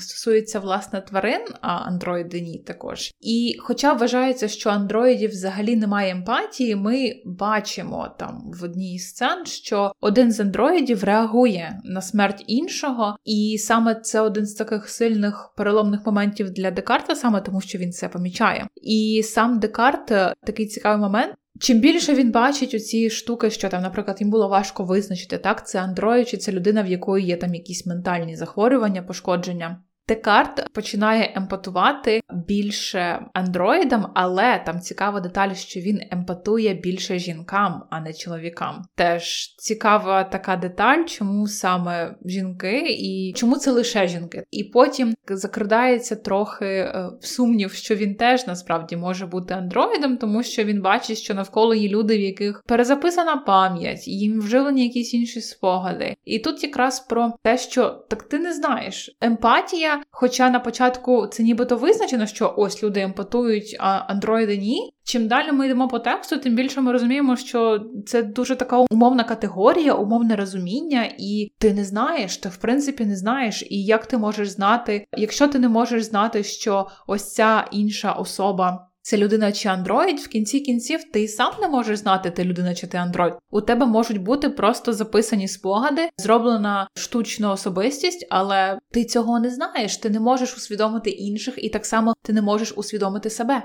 стосується 0.01 0.61
власне 0.61 1.01
тварин, 1.01 1.40
а 1.61 1.68
андроїди 1.68 2.40
ні 2.40 2.59
також. 2.59 3.11
І 3.21 3.57
хоча 3.61 3.92
вважається, 3.92 4.49
що 4.49 4.71
андроїдів 4.71 5.31
взагалі 5.31 5.77
немає 5.77 6.12
емпатії, 6.12 6.77
ми 6.77 7.14
бачимо 7.25 8.09
там 8.18 8.51
в 8.61 8.64
одній 8.64 8.95
із 8.95 9.09
сцен, 9.09 9.47
що 9.47 9.92
один 10.01 10.33
з 10.33 10.40
андроїдів 10.40 11.05
реагує 11.05 11.21
реагує 11.22 11.80
на 11.85 12.00
смерть 12.00 12.44
іншого, 12.46 13.16
і 13.24 13.58
саме 13.58 13.94
це 13.94 14.20
один 14.20 14.46
з 14.46 14.54
таких 14.54 14.88
сильних 14.88 15.52
переломних 15.56 16.06
моментів 16.06 16.50
для 16.50 16.70
Декарта, 16.70 17.14
саме 17.14 17.40
тому, 17.40 17.61
що 17.61 17.78
він 17.78 17.92
це 17.92 18.08
помічає. 18.08 18.68
І 18.82 19.22
сам 19.24 19.58
Декарт 19.58 20.11
е, 20.11 20.35
такий 20.46 20.66
цікавий 20.66 21.00
момент. 21.00 21.35
Чим 21.61 21.80
більше 21.80 22.14
він 22.14 22.30
бачить 22.30 22.74
оці 22.74 23.11
штуки, 23.11 23.50
що 23.50 23.68
там, 23.68 23.82
наприклад, 23.82 24.16
їм 24.20 24.30
було 24.30 24.48
важко 24.48 24.85
визначити, 24.85 25.38
так, 25.38 25.68
це 25.68 25.80
андроїд 25.80 26.28
чи 26.28 26.37
це 26.37 26.52
людина, 26.52 26.82
в 26.82 26.87
якої 26.87 27.26
є 27.26 27.37
там 27.37 27.54
якісь 27.54 27.87
ментальні 27.87 28.37
захворювання, 28.37 29.02
пошкодження. 29.02 29.82
Декарт 30.09 30.73
починає 30.73 31.33
емпатувати 31.37 32.21
більше 32.49 33.27
андроїдам, 33.33 34.13
але 34.15 34.63
там 34.67 34.81
цікава 34.81 35.21
деталь, 35.21 35.55
що 35.55 35.81
він 35.81 36.00
емпатує 36.11 36.75
більше 36.75 37.19
жінкам, 37.19 37.83
а 37.90 38.00
не 38.00 38.13
чоловікам. 38.13 38.83
Теж 38.94 39.55
цікава 39.59 40.25
така 40.25 40.57
деталь, 40.57 41.05
чому 41.05 41.46
саме 41.46 42.15
жінки 42.25 42.83
і 42.88 43.33
чому 43.37 43.57
це 43.57 43.71
лише 43.71 44.09
жінки. 44.09 44.44
І 44.50 44.65
потім 44.65 45.15
закрадається 45.29 46.17
трохи 46.17 46.67
е, 46.67 47.11
сумнів, 47.21 47.73
що 47.73 47.94
він 47.94 48.15
теж 48.15 48.46
насправді 48.46 48.96
може 48.96 49.27
бути 49.27 49.55
андроїдом, 49.55 50.17
тому 50.17 50.42
що 50.42 50.65
він 50.65 50.83
бачить, 50.83 51.19
що 51.19 51.35
навколо 51.35 51.75
є 51.75 51.88
люди, 51.88 52.17
в 52.17 52.21
яких 52.21 52.63
перезаписана 52.67 53.37
пам'ять, 53.37 54.09
їм 54.09 54.40
вживлені 54.40 54.85
якісь 54.85 55.15
інші 55.15 55.40
спогади. 55.40 56.15
І 56.25 56.38
тут 56.38 56.63
якраз 56.63 57.00
про 57.00 57.33
те, 57.42 57.59
що 57.59 57.88
так 57.88 58.23
ти 58.23 58.38
не 58.38 58.53
знаєш. 58.53 59.17
Емпатія, 59.21 59.92
хоча 60.11 60.51
на 60.51 60.61
початку 60.61 61.27
це 61.27 61.43
нібито 61.43 61.77
визначено, 61.77 62.27
що 62.27 62.55
ось 62.57 62.83
люди 62.83 63.01
емпатують, 63.01 63.77
а 63.81 63.90
андроїди 63.90 64.57
ні. 64.57 64.93
Чим 65.05 65.29
далі 65.29 65.53
ми 65.53 65.67
йдемо 65.67 65.88
по 65.88 65.99
тексту, 65.99 66.37
тим 66.37 66.55
більше 66.55 66.81
ми 66.81 66.93
розуміємо, 66.93 67.37
що 67.37 67.81
це 68.07 68.23
дуже 68.23 68.57
така 68.57 68.77
умовна 68.90 69.25
категорія, 69.25 69.95
умовне 69.95 70.37
розуміння, 70.37 71.09
і 71.19 71.53
ти 71.59 71.75
не 71.75 71.85
знаєш, 71.85 72.37
ти 72.37 72.49
в 72.49 72.57
принципі 72.57 73.05
не 73.05 73.17
знаєш. 73.17 73.65
І 73.71 73.85
як 73.85 74.07
ти 74.07 74.19
можеш 74.19 74.49
знати, 74.49 75.07
якщо 75.17 75.49
ти 75.49 75.59
не 75.59 75.69
можеш 75.69 76.03
знати, 76.03 76.43
що 76.43 76.87
ось 77.07 77.35
ця 77.35 77.69
інша 77.71 78.13
особа. 78.13 78.92
Це 79.03 79.17
людина 79.17 79.53
чи 79.53 79.69
андроїд, 79.69 80.19
в 80.21 80.29
кінці 80.29 80.61
кінців 80.61 81.00
ти 81.13 81.23
і 81.23 81.29
сам 81.29 81.53
не 81.61 81.69
можеш 81.69 81.98
знати, 81.98 82.31
ти 82.31 82.44
людина 82.44 82.75
чи 82.75 82.87
ти 82.87 82.98
андроїд. 82.98 83.35
У 83.50 83.61
тебе 83.61 83.87
можуть 83.87 84.23
бути 84.23 84.48
просто 84.48 84.92
записані 84.92 85.48
спогади, 85.48 86.09
зроблена 86.17 86.88
штучна 86.94 87.53
особистість, 87.53 88.27
але 88.31 88.79
ти 88.90 89.05
цього 89.05 89.40
не 89.40 89.50
знаєш. 89.50 89.96
Ти 89.96 90.11
не 90.11 90.21
можеш 90.21 90.57
усвідомити 90.57 91.11
інших, 91.11 91.55
і 91.65 91.69
так 91.69 91.87
само 91.87 92.15
ти 92.23 92.33
не 92.33 92.42
можеш 92.42 92.73
усвідомити 92.77 93.31
себе. 93.31 93.63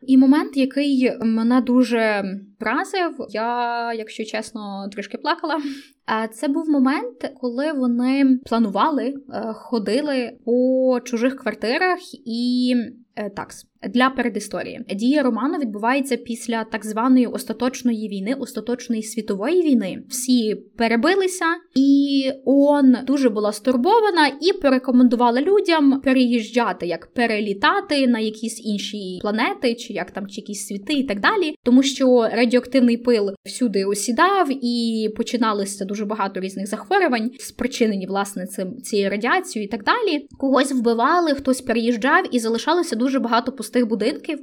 І 0.00 0.18
момент, 0.18 0.56
який 0.56 1.12
мене 1.20 1.60
дуже 1.60 2.24
вразив, 2.60 3.26
я, 3.28 3.92
якщо 3.92 4.24
чесно, 4.24 4.88
трішки 4.92 5.18
плакала. 5.18 5.58
Це 6.32 6.48
був 6.48 6.68
момент, 6.68 7.32
коли 7.40 7.72
вони 7.72 8.38
планували, 8.46 9.04
е, 9.04 9.52
ходили 9.54 10.38
по 10.44 11.00
чужих 11.04 11.36
квартирах 11.36 11.98
і 12.24 12.74
е, 13.16 13.30
такс. 13.30 13.66
Для 13.94 14.10
передісторії 14.10 14.80
дія 14.94 15.22
роману 15.22 15.58
відбувається 15.58 16.16
після 16.16 16.64
так 16.64 16.86
званої 16.86 17.26
остаточної 17.26 18.08
війни, 18.08 18.34
остаточної 18.34 19.02
світової 19.02 19.62
війни. 19.62 20.02
Всі 20.08 20.54
перебилися, 20.76 21.44
і 21.74 22.30
ООН 22.44 22.96
дуже 23.06 23.28
була 23.28 23.52
стурбована 23.52 24.26
і 24.40 24.52
порекомендувала 24.62 25.40
людям 25.40 26.00
переїжджати, 26.04 26.86
як 26.86 27.06
перелітати 27.06 28.06
на 28.06 28.18
якісь 28.18 28.66
інші 28.66 29.18
планети, 29.22 29.74
чи 29.74 29.92
як 29.92 30.10
там 30.10 30.26
чи 30.26 30.40
якісь 30.40 30.66
світи, 30.66 30.92
і 30.92 31.02
так 31.04 31.20
далі, 31.20 31.54
тому 31.62 31.82
що 31.82 32.28
радіоактивний 32.32 32.96
пил 32.96 33.30
всюди 33.44 33.84
осідав 33.84 34.48
і 34.64 35.08
починалося 35.16 35.84
дуже 35.84 36.04
багато 36.04 36.40
різних 36.40 36.66
захворювань, 36.66 37.30
спричинені 37.38 38.06
власне 38.06 38.46
цим 38.46 38.82
цією 38.82 39.10
радіацією 39.10 39.68
і 39.68 39.70
так 39.70 39.84
далі. 39.84 40.26
Когось 40.38 40.72
вбивали, 40.72 41.34
хтось 41.34 41.60
переїжджав, 41.60 42.24
і 42.30 42.38
залишалося 42.38 42.96
дуже 42.96 43.18
багато 43.18 43.52
пустих 43.52 43.75
будинків. 43.84 44.38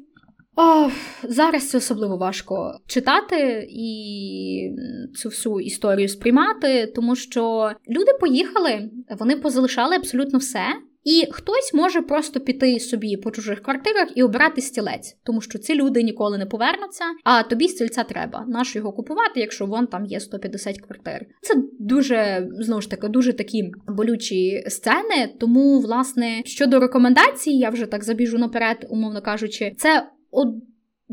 О, 0.55 0.89
Зараз 1.23 1.69
це 1.69 1.77
особливо 1.77 2.17
важко 2.17 2.79
читати 2.87 3.67
і 3.69 4.75
цю 5.15 5.29
всю 5.29 5.59
історію 5.59 6.07
сприймати, 6.07 6.87
тому 6.95 7.15
що 7.15 7.71
люди 7.89 8.11
поїхали, 8.19 8.89
вони 9.19 9.35
позалишали 9.35 9.95
абсолютно 9.95 10.39
все. 10.39 10.65
І 11.03 11.27
хтось 11.31 11.73
може 11.73 12.01
просто 12.01 12.39
піти 12.39 12.79
собі 12.79 13.17
по 13.17 13.31
чужих 13.31 13.61
квартирах 13.61 14.07
і 14.15 14.23
обрати 14.23 14.61
стілець, 14.61 15.17
тому 15.23 15.41
що 15.41 15.59
ці 15.59 15.75
люди 15.75 16.03
ніколи 16.03 16.37
не 16.37 16.45
повернуться. 16.45 17.03
А 17.23 17.43
тобі 17.43 17.67
стільця 17.67 18.03
треба. 18.03 18.45
Нащо 18.47 18.79
його 18.79 18.91
купувати, 18.91 19.39
якщо 19.39 19.65
вон 19.65 19.87
там 19.87 20.05
є 20.05 20.19
150 20.19 20.81
квартир? 20.81 21.25
Це 21.41 21.53
дуже 21.79 22.47
знову 22.59 22.81
ж 22.81 22.89
таки 22.89 23.07
дуже 23.07 23.33
такі 23.33 23.71
болючі 23.87 24.63
сцени. 24.67 25.33
Тому, 25.39 25.79
власне, 25.79 26.41
щодо 26.45 26.79
рекомендацій, 26.79 27.51
я 27.51 27.69
вже 27.69 27.85
так 27.85 28.03
забіжу 28.03 28.37
наперед, 28.37 28.87
умовно 28.89 29.21
кажучи, 29.21 29.73
це 29.77 30.07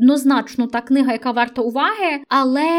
однозначно 0.01 0.67
та 0.67 0.81
книга, 0.81 1.11
яка 1.11 1.31
варта 1.31 1.61
уваги, 1.61 2.23
але, 2.29 2.69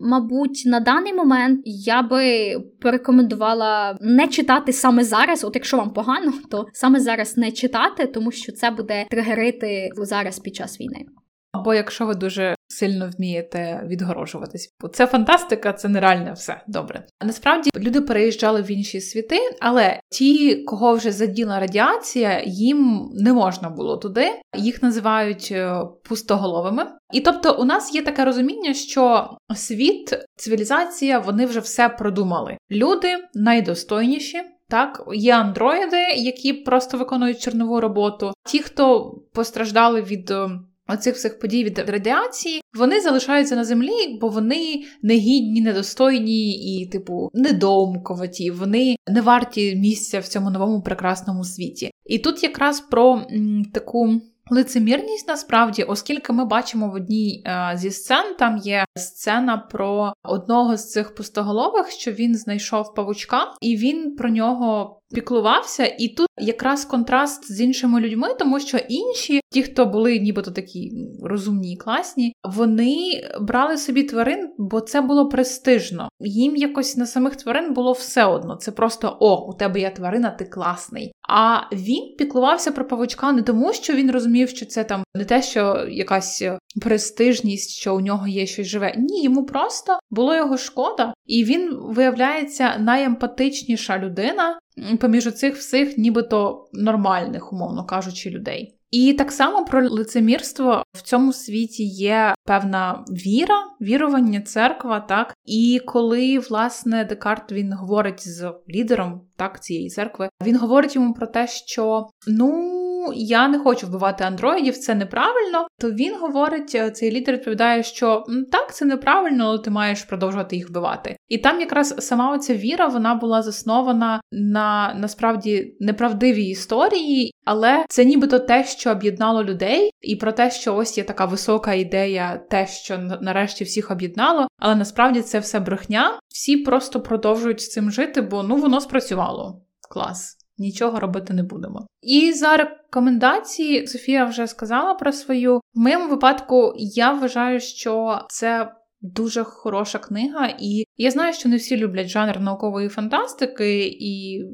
мабуть, 0.00 0.62
на 0.66 0.80
даний 0.80 1.14
момент 1.14 1.60
я 1.64 2.02
би 2.02 2.54
порекомендувала 2.80 3.98
не 4.00 4.28
читати 4.28 4.72
саме 4.72 5.04
зараз. 5.04 5.44
От 5.44 5.54
якщо 5.54 5.76
вам 5.76 5.90
погано, 5.90 6.32
то 6.50 6.66
саме 6.72 7.00
зараз 7.00 7.36
не 7.36 7.52
читати, 7.52 8.06
тому 8.06 8.32
що 8.32 8.52
це 8.52 8.70
буде 8.70 9.06
тригерити 9.10 9.90
зараз 9.96 10.38
під 10.38 10.56
час 10.56 10.80
війни. 10.80 11.06
Або 11.52 11.74
якщо 11.74 12.06
ви 12.06 12.14
дуже 12.14 12.54
сильно 12.84 13.10
вмієте 13.16 13.82
відгорожуватись. 13.86 14.74
Це 14.92 15.06
фантастика, 15.06 15.72
це 15.72 15.88
нереальне 15.88 16.32
все 16.32 16.62
добре. 16.68 17.06
Насправді 17.24 17.70
люди 17.76 18.00
переїжджали 18.00 18.62
в 18.62 18.70
інші 18.70 19.00
світи, 19.00 19.36
але 19.60 20.00
ті, 20.10 20.54
кого 20.54 20.94
вже 20.94 21.12
заділа 21.12 21.60
радіація, 21.60 22.42
їм 22.46 23.08
не 23.14 23.32
можна 23.32 23.70
було 23.70 23.96
туди. 23.96 24.26
Їх 24.56 24.82
називають 24.82 25.48
е, 25.52 25.76
пустоголовими. 26.08 26.86
І 27.12 27.20
тобто, 27.20 27.56
у 27.60 27.64
нас 27.64 27.94
є 27.94 28.02
таке 28.02 28.24
розуміння, 28.24 28.74
що 28.74 29.30
світ, 29.54 30.14
цивілізація, 30.36 31.18
вони 31.18 31.46
вже 31.46 31.60
все 31.60 31.88
продумали. 31.88 32.56
Люди 32.70 33.08
найдостойніші. 33.34 34.42
Так, 34.68 35.04
є 35.14 35.34
андроїди, 35.34 36.02
які 36.16 36.52
просто 36.52 36.98
виконують 36.98 37.40
чорнову 37.40 37.80
роботу. 37.80 38.32
Ті, 38.46 38.58
хто 38.58 39.14
постраждали 39.32 40.02
від 40.02 40.30
е, 40.30 40.50
оцих 40.88 41.14
всіх 41.14 41.38
подій 41.38 41.64
від 41.64 41.78
радіації, 41.78 42.60
вони 42.74 43.00
залишаються 43.00 43.56
на 43.56 43.64
землі, 43.64 44.18
бо 44.20 44.28
вони 44.28 44.84
негідні, 45.02 45.60
недостойні 45.60 46.52
і, 46.52 46.86
типу, 46.86 47.30
недоумкуваті, 47.34 48.50
вони 48.50 48.96
не 49.08 49.20
варті 49.20 49.76
місця 49.76 50.20
в 50.20 50.28
цьому 50.28 50.50
новому 50.50 50.82
прекрасному 50.82 51.44
світі. 51.44 51.90
І 52.06 52.18
тут 52.18 52.42
якраз 52.42 52.80
про 52.80 53.22
м, 53.32 53.64
таку. 53.74 54.20
Лицемірність 54.50 55.28
насправді, 55.28 55.82
оскільки 55.82 56.32
ми 56.32 56.44
бачимо 56.44 56.88
в 56.88 56.94
одній 56.94 57.42
е, 57.46 57.72
зі 57.76 57.90
сцен, 57.90 58.34
там 58.38 58.56
є 58.56 58.84
сцена 58.94 59.56
про 59.56 60.12
одного 60.22 60.76
з 60.76 60.90
цих 60.90 61.14
пустоголових, 61.14 61.90
що 61.90 62.12
він 62.12 62.34
знайшов 62.34 62.94
павучка, 62.94 63.54
і 63.60 63.76
він 63.76 64.16
про 64.16 64.30
нього 64.30 65.00
піклувався, 65.14 65.86
і 65.98 66.08
тут 66.08 66.28
якраз 66.38 66.84
контраст 66.84 67.52
з 67.52 67.60
іншими 67.60 68.00
людьми, 68.00 68.28
тому 68.38 68.60
що 68.60 68.78
інші, 68.88 69.40
ті, 69.50 69.62
хто 69.62 69.86
були 69.86 70.18
нібито 70.18 70.50
такі 70.50 70.92
розумні 71.22 71.72
і 71.72 71.76
класні, 71.76 72.32
вони 72.44 72.96
брали 73.40 73.76
собі 73.76 74.02
тварин, 74.02 74.54
бо 74.58 74.80
це 74.80 75.00
було 75.00 75.28
престижно. 75.28 76.08
Їм 76.20 76.56
якось 76.56 76.96
на 76.96 77.06
самих 77.06 77.36
тварин 77.36 77.74
було 77.74 77.92
все 77.92 78.24
одно. 78.24 78.56
Це 78.56 78.72
просто 78.72 79.16
о, 79.20 79.50
у 79.50 79.54
тебе 79.54 79.80
є 79.80 79.90
тварина, 79.90 80.30
ти 80.30 80.44
класний. 80.44 81.12
А 81.28 81.60
він 81.72 82.14
піклувався 82.18 82.72
про 82.72 82.88
павучка 82.88 83.32
не 83.32 83.42
тому, 83.42 83.72
що 83.72 83.92
він 83.92 84.10
розумів, 84.10 84.48
що 84.48 84.66
це 84.66 84.84
там 84.84 85.04
не 85.14 85.24
те, 85.24 85.42
що 85.42 85.86
якась 85.90 86.42
престижність, 86.82 87.70
що 87.70 87.96
у 87.96 88.00
нього 88.00 88.26
є 88.26 88.46
щось 88.46 88.66
живе. 88.66 88.94
Ні, 88.96 89.22
йому 89.22 89.46
просто 89.46 89.98
було 90.10 90.34
його 90.34 90.56
шкода, 90.56 91.14
і 91.26 91.44
він 91.44 91.70
виявляється 91.80 92.76
найемпатичніша 92.78 93.98
людина 93.98 94.58
поміж 95.00 95.32
цих 95.32 95.56
всіх, 95.56 95.98
нібито 95.98 96.68
нормальних, 96.72 97.52
умовно 97.52 97.84
кажучи, 97.84 98.30
людей. 98.30 98.78
І 98.90 99.12
так 99.12 99.32
само 99.32 99.64
про 99.64 99.88
лицемірство 99.90 100.82
в 100.96 101.02
цьому 101.02 101.32
світі 101.32 101.84
є 101.84 102.34
певна 102.44 103.04
віра, 103.10 103.64
вірування, 103.80 104.40
церква, 104.40 105.00
так. 105.00 105.34
І 105.44 105.80
коли 105.86 106.38
власне 106.38 107.04
Декарт 107.04 107.52
він 107.52 107.72
говорить 107.72 108.28
з 108.28 108.52
лідером 108.68 109.20
так 109.36 109.62
цієї 109.62 109.88
церкви, 109.88 110.28
він 110.44 110.56
говорить 110.56 110.94
йому 110.94 111.14
про 111.14 111.26
те, 111.26 111.46
що 111.46 112.06
ну 112.26 112.80
я 113.14 113.48
не 113.48 113.58
хочу 113.58 113.86
вбивати 113.86 114.24
андроїдів, 114.24 114.78
це 114.78 114.94
неправильно. 114.94 115.66
То 115.78 115.90
він 115.90 116.16
говорить, 116.20 116.72
е, 116.74 116.90
цей 116.90 117.10
лідер 117.10 117.34
відповідає, 117.34 117.82
що 117.82 118.24
так, 118.52 118.74
це 118.74 118.84
неправильно, 118.84 119.44
але 119.44 119.58
ти 119.58 119.70
маєш 119.70 120.02
продовжувати 120.02 120.56
їх 120.56 120.70
вбивати. 120.70 121.16
І 121.28 121.38
там 121.38 121.60
якраз 121.60 121.94
сама 121.98 122.34
оця 122.34 122.54
віра 122.54 122.86
вона 122.86 123.14
була 123.14 123.42
заснована 123.42 124.20
на 124.32 124.94
насправді 124.98 125.76
неправдивій 125.80 126.46
історії, 126.46 127.32
але 127.44 127.84
це 127.88 128.04
нібито 128.04 128.38
те, 128.38 128.64
що 128.64 128.90
об'єднало 128.90 129.44
людей, 129.44 129.90
і 130.00 130.16
про 130.16 130.32
те, 130.32 130.50
що 130.50 130.76
ось 130.76 130.98
є 130.98 131.04
така 131.04 131.24
висока 131.24 131.74
ідея, 131.74 132.40
те, 132.50 132.66
що 132.66 132.98
нарешті 132.98 133.64
всіх 133.64 133.90
об'єднало, 133.90 134.48
але 134.58 134.74
насправді 134.74 135.22
це 135.22 135.38
все 135.38 135.60
брехня. 135.60 136.18
Всі 136.28 136.56
просто 136.56 137.00
продовжують 137.00 137.60
з 137.60 137.68
цим 137.68 137.90
жити, 137.90 138.20
бо 138.20 138.42
ну 138.42 138.56
воно 138.56 138.80
спрацювало. 138.80 139.62
Клас 139.90 140.43
нічого 140.58 141.00
робити 141.00 141.34
не 141.34 141.42
будемо. 141.42 141.86
І 142.02 142.32
за 142.32 142.56
рекомендації 142.56 143.86
Софія 143.86 144.24
вже 144.24 144.46
сказала 144.46 144.94
про 144.94 145.12
свою. 145.12 145.60
В 145.74 145.78
моєму 145.78 146.08
випадку 146.08 146.72
я 146.76 147.12
вважаю, 147.12 147.60
що 147.60 148.20
це 148.28 148.72
дуже 149.04 149.44
хороша 149.44 149.98
книга, 149.98 150.54
і 150.60 150.84
я 150.96 151.10
знаю, 151.10 151.32
що 151.32 151.48
не 151.48 151.56
всі 151.56 151.76
люблять 151.76 152.08
жанр 152.08 152.40
наукової 152.40 152.88
фантастики, 152.88 153.96
і 154.00 154.44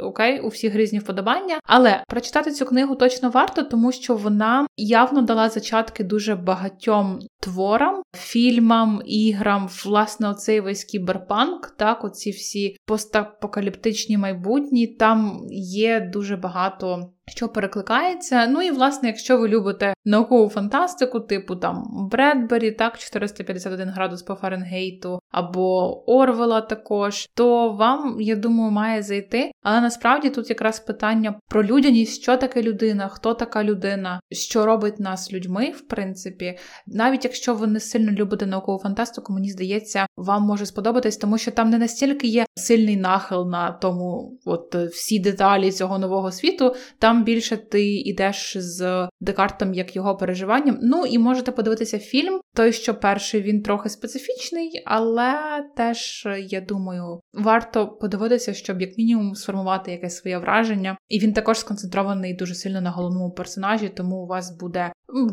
окей, 0.00 0.40
у 0.40 0.48
всіх 0.48 0.74
різні 0.74 0.98
вподобання. 0.98 1.58
Але 1.64 2.04
прочитати 2.08 2.50
цю 2.50 2.66
книгу 2.66 2.94
точно 2.96 3.30
варто, 3.30 3.62
тому 3.62 3.92
що 3.92 4.16
вона 4.16 4.66
явно 4.76 5.22
дала 5.22 5.48
зачатки 5.48 6.04
дуже 6.04 6.34
багатьом 6.34 7.18
творам, 7.40 8.02
фільмам, 8.16 9.02
іграм, 9.06 9.68
власне, 9.84 10.30
оцей 10.30 10.60
весь 10.60 10.84
кіберпанк, 10.84 11.74
так, 11.76 12.04
оці 12.04 12.30
всі 12.30 12.76
постапокаліптичні 12.86 14.18
майбутні. 14.18 14.86
Там 14.86 15.46
є 15.50 16.10
дуже 16.12 16.36
багато 16.36 17.13
що 17.26 17.48
перекликається. 17.48 18.46
Ну 18.46 18.62
і, 18.62 18.70
власне, 18.70 19.08
якщо 19.08 19.38
ви 19.38 19.48
любите 19.48 19.94
наукову 20.04 20.48
фантастику, 20.48 21.20
типу 21.20 21.56
там 21.56 21.84
Бредбері, 22.10 22.70
так, 22.70 22.98
451 22.98 23.88
градус 23.88 24.22
по 24.22 24.34
Фаренгейту, 24.34 25.20
або 25.30 26.02
Орвела 26.10 26.60
також, 26.60 27.28
то 27.34 27.72
вам, 27.72 28.16
я 28.20 28.36
думаю, 28.36 28.70
має 28.70 29.02
зайти. 29.02 29.50
Але 29.62 29.80
насправді 29.80 30.30
тут 30.30 30.50
якраз 30.50 30.80
питання 30.80 31.34
про 31.48 31.64
людяність, 31.64 32.22
що 32.22 32.36
таке 32.36 32.62
людина, 32.62 33.08
хто 33.08 33.34
така 33.34 33.64
людина, 33.64 34.20
що 34.30 34.66
робить 34.66 35.00
нас 35.00 35.32
людьми, 35.32 35.70
в 35.70 35.80
принципі. 35.80 36.58
Навіть 36.86 37.24
якщо 37.24 37.54
ви 37.54 37.66
не 37.66 37.80
сильно 37.80 38.12
любите 38.12 38.46
наукову 38.46 38.78
фантастику, 38.78 39.32
мені 39.32 39.50
здається, 39.50 40.06
вам 40.16 40.42
може 40.42 40.66
сподобатись, 40.66 41.16
тому 41.16 41.38
що 41.38 41.50
там 41.50 41.70
не 41.70 41.78
настільки 41.78 42.26
є 42.26 42.46
сильний 42.54 42.96
нахил 42.96 43.48
на 43.48 43.72
тому, 43.72 44.38
от 44.44 44.74
всі 44.74 45.18
деталі 45.18 45.72
цього 45.72 45.98
нового 45.98 46.32
світу. 46.32 46.74
Там 46.98 47.13
там 47.14 47.24
більше 47.24 47.56
ти 47.56 47.96
йдеш 47.96 48.56
з 48.58 49.08
Декартом 49.20 49.74
як 49.74 49.96
його 49.96 50.16
переживанням. 50.16 50.78
Ну 50.82 51.06
і 51.06 51.18
можете 51.18 51.52
подивитися 51.52 51.98
фільм. 51.98 52.40
Той, 52.54 52.72
що 52.72 52.94
перший 52.94 53.42
він 53.42 53.62
трохи 53.62 53.88
специфічний, 53.88 54.82
але 54.86 55.34
теж, 55.76 56.28
я 56.48 56.60
думаю, 56.60 57.20
варто 57.32 57.88
подивитися, 57.88 58.54
щоб 58.54 58.80
як 58.80 58.98
мінімум 58.98 59.34
сформувати 59.34 59.90
якесь 59.90 60.16
своє 60.16 60.38
враження. 60.38 60.96
І 61.08 61.18
він 61.18 61.32
також 61.32 61.58
сконцентрований 61.58 62.34
дуже 62.34 62.54
сильно 62.54 62.80
на 62.80 62.90
головному 62.90 63.30
персонажі, 63.30 63.88
тому 63.88 64.16
у 64.16 64.26
вас 64.26 64.58
буде 64.60 64.92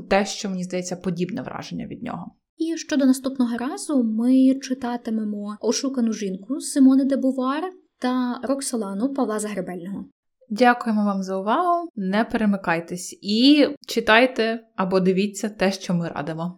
дещо, 0.09 0.49
мені 0.49 0.63
здається, 0.63 0.95
подібне 0.95 1.41
враження 1.41 1.88
від 1.88 2.03
нього. 2.03 2.32
І 2.57 2.77
щодо 2.77 3.05
наступного 3.05 3.57
разу 3.57 4.03
ми 4.03 4.55
читатимемо 4.61 5.57
ошукану 5.61 6.13
жінку 6.13 6.59
Симони 6.59 7.05
де 7.05 7.17
Бувар 7.17 7.63
та 7.99 8.39
Роксолану 8.43 9.13
Павла 9.13 9.39
Загребельного. 9.39 10.05
Дякуємо 10.54 11.06
вам 11.06 11.24
за 11.24 11.38
увагу. 11.38 11.89
Не 11.95 12.26
перемикайтесь 12.26 13.20
і 13.22 13.68
читайте 13.88 14.64
або 14.76 14.99
дивіться 14.99 15.49
те, 15.49 15.72
що 15.72 15.93
ми 15.93 16.08
радимо. 16.08 16.49